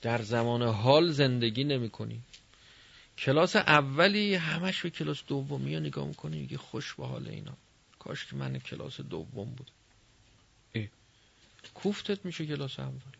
[0.02, 2.22] در زمان حال زندگی نمی کنی
[3.18, 7.58] کلاس اولی همش به کلاس دومی نگاه می‌کنی میگه خوش به حال اینا.
[8.00, 9.72] کاش که من کلاس دوم بود.
[10.74, 10.90] ای.
[11.74, 13.16] کوفتت میشه کلاس اول.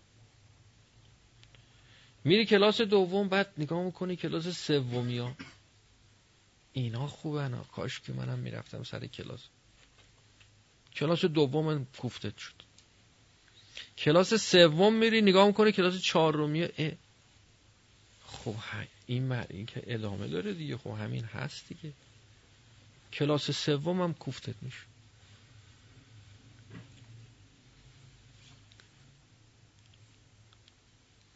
[2.24, 5.36] میری کلاس دوم بعد نگاه می‌کنی کلاس سومی ها.
[6.74, 9.48] اینا خوبه نه کاش که منم می‌رفتم سر کلاس.
[10.96, 12.54] کلاس دوم کوفته شد.
[13.98, 16.98] کلاس سوم میری نگاه می‌کنه کلاس چهارمیه
[18.26, 18.56] خب
[19.06, 20.78] این معنی که ادامه داره دیگه.
[20.78, 21.94] خب همین هست دیگه.
[23.14, 24.82] کلاس سوم هم کوفتت میشه.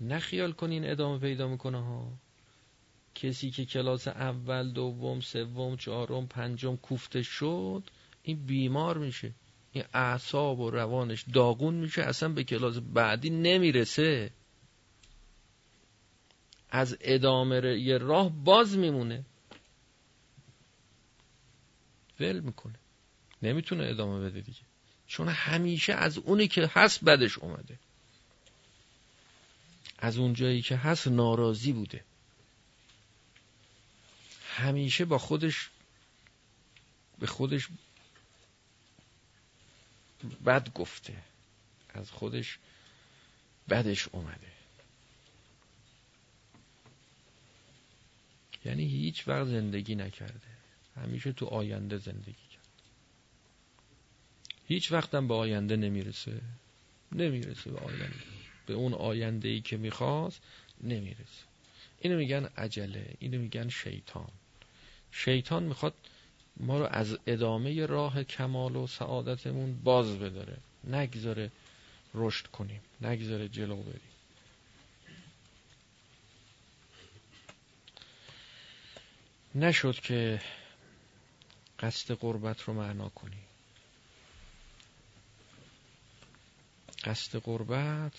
[0.02, 2.12] نخیال کنین ادامه پیدا می‌کنه ها.
[3.16, 7.84] کسی که کلاس اول دوم سوم چهارم پنجم کوفته شد
[8.24, 9.32] این بیمار میشه.
[9.72, 14.32] این اعصاب و روانش داغون میشه اصلا به کلاس بعدی نمی‌رسه.
[16.70, 19.26] از ادامه یه راه باز میمونه.
[22.20, 22.76] ول می‌کنه.
[23.42, 24.62] نمی‌تونه ادامه بده دیگه.
[25.08, 27.80] چون همیشه از اونی که هست بدش اومده.
[30.00, 32.04] از اون جایی که هست ناراضی بوده.
[34.50, 35.70] همیشه با خودش
[37.20, 37.68] به خودش
[40.46, 41.14] بد گفته.
[41.94, 42.58] از خودش
[43.70, 44.52] بدش اومده.
[48.66, 50.50] یعنی هیچ وقت زندگی نکرده.
[50.96, 52.68] همیشه تو آینده زندگی کرد.
[54.68, 56.42] هیچ وقتم به آینده نمی‌رسه.
[57.12, 58.16] نمی‌رسه به آینده.
[58.66, 60.42] به اون آینده ای که می‌خواست
[60.82, 61.44] نمی‌رسه.
[62.00, 63.14] اینو میگن عجله.
[63.20, 64.32] اینو میگن شیطان.
[65.12, 65.94] شیطان می‌خواد
[66.60, 70.58] ما رو از ادامه راه کمال و سعادتمون باز بداره.
[70.84, 71.52] نگذاره
[72.14, 72.82] رشد کنیم.
[73.02, 74.02] نگذاره جلو بریم.
[79.56, 80.42] نشد که
[81.80, 83.38] قصد قربت رو معنا کنی.
[87.04, 88.14] قصد قربت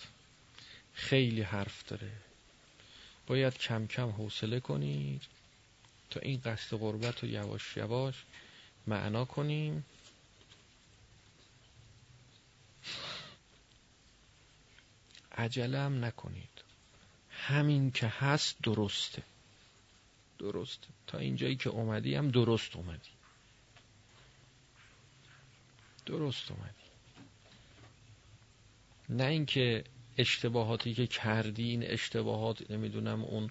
[0.95, 2.12] خیلی حرف داره.
[3.26, 5.22] باید کم کم حوصله کنید.
[6.11, 8.24] تا این قصد قربت رو یواش یواش
[8.86, 9.84] معنا کنیم.
[15.32, 16.48] عجله هم نکنید.
[17.30, 19.22] همین که هست درسته.
[20.38, 20.86] درسته.
[21.06, 23.11] تا اینجایی که اومدی هم درست اومدی.
[26.06, 26.74] درست اومدی.
[29.08, 29.84] نه اینکه
[30.18, 33.50] اشتباهاتی که کردی این اشتباهات نمی‌دونم اون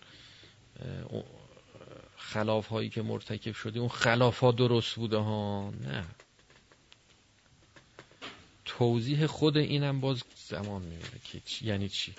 [2.19, 6.05] خلاف هایی که مرتکب شدی اون خلاف ها درست بوده ها؟ نه.
[8.65, 12.13] توضیح خود اینم باز زمان می‌بره که چی؟ یعنی چی؟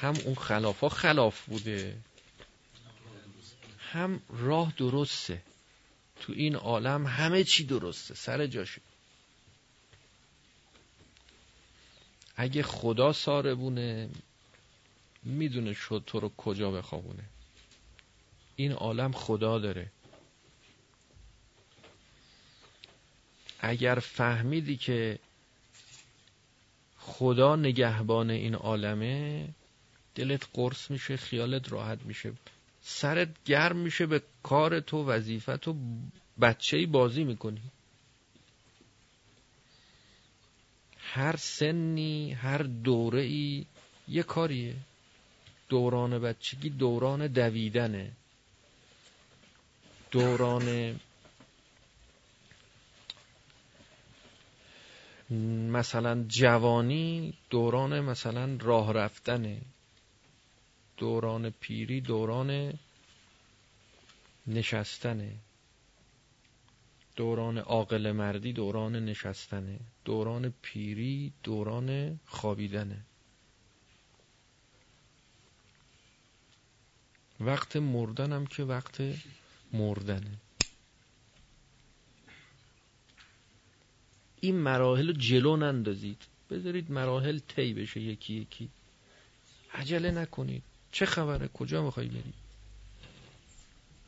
[0.00, 1.98] هم اون خلاف ها خلاف بوده
[3.78, 5.42] هم راه درسته.
[6.20, 8.80] تو این عالم همه چی درسته سر جاشه.
[12.36, 14.08] اگه خدا ساربونه
[15.22, 17.31] می‌دونه شد تو رو کجا بخوابونه.
[18.62, 19.90] این عالم خدا داره.
[23.60, 25.18] اگر فهمیدی که
[26.98, 29.48] خدا نگهبان این عالمه
[30.14, 32.32] دلت قرص میشه خیالت راحت میشه
[32.80, 35.76] سرت گرم میشه به کار تو وظیفت و
[36.40, 37.62] بچه بازی می‌کنی.
[40.98, 43.66] هر سنی هر دوره ای
[44.08, 44.74] یه کاریه.
[45.68, 48.12] دوران بچگی دوران دویدنه.
[50.12, 51.00] دوران
[55.70, 59.60] مثلا جوانی دوران مثلا راه رفتنه
[60.96, 62.78] دوران پیری دوران
[64.46, 65.32] نشستنه
[67.16, 72.98] دوران عاقل مردی دوران نشستنه دوران پیری دوران خوابیدنه
[77.40, 79.02] وقت مردنم که وقت
[79.72, 80.38] مردنه
[84.40, 86.22] این مراحل رو جلو نندازید.
[86.50, 88.68] بذارید مراحل طی بشه یکی یکی.
[89.74, 90.62] عجله نکنید.
[90.92, 92.32] چه خبره؟ کجا می‌خوای بری؟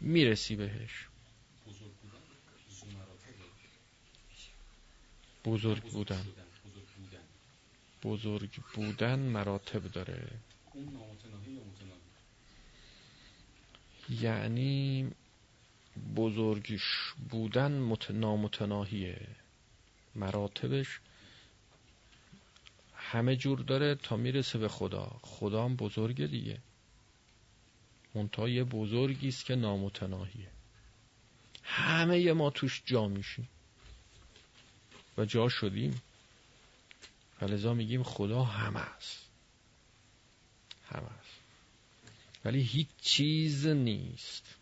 [0.01, 1.07] می‌رسی بهش.
[5.45, 6.27] بزرگ بودن.
[8.05, 10.29] بزرگ بودن مراتب داره.
[14.11, 15.11] یعنی
[16.17, 18.11] بزرگش بودن مت...
[18.11, 19.27] نامتناهیه
[20.15, 21.01] مراتبش.
[22.97, 25.17] همه جور داره تا می‌رسه به خدا.
[25.23, 26.59] خدا هم بزرگه دیگه.
[28.15, 30.49] منتها یه بزرگی که نامتناهیه.
[31.63, 33.49] همه ما توش جا میشیم.
[35.19, 36.03] و جا شدیم.
[37.41, 39.29] فلزا میگیم خدا همه است.
[40.87, 41.41] همه است.
[42.45, 44.55] ولی هیچ چیز نیست.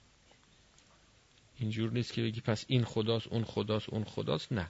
[1.62, 4.52] اینجور نیست که بگی پس این خداست اون خداست اون خداست.
[4.52, 4.68] نه.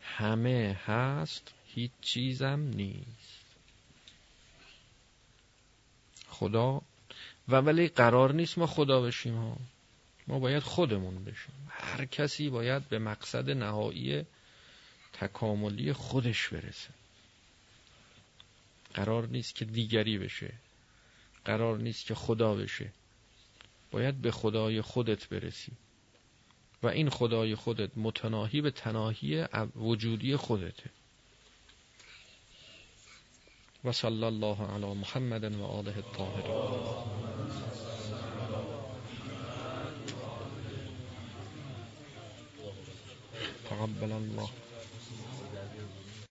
[0.00, 3.44] همه هست هیچ چیزم نیست.
[6.28, 6.82] خدا.
[7.48, 9.56] و ولی قرار نیست ما خدا بشیم ها.
[10.26, 11.68] ما باید خودمون بشیم.
[11.68, 14.24] هر کسی باید به مقصد نهایی
[15.12, 16.90] تکاملی خودش برسه.
[18.94, 20.52] قرار نیست که دیگری بشه.
[21.44, 22.92] قرار نیست که خدا بشه.
[23.94, 25.72] باید به خدای خودت برسی.
[26.82, 29.46] و این خدای خودت متناهی به تناهی
[29.76, 30.90] وجودی خودته.
[33.84, 36.74] و صلی الله علی محمد و آله الطاهرین
[43.70, 44.63] تقبل الله.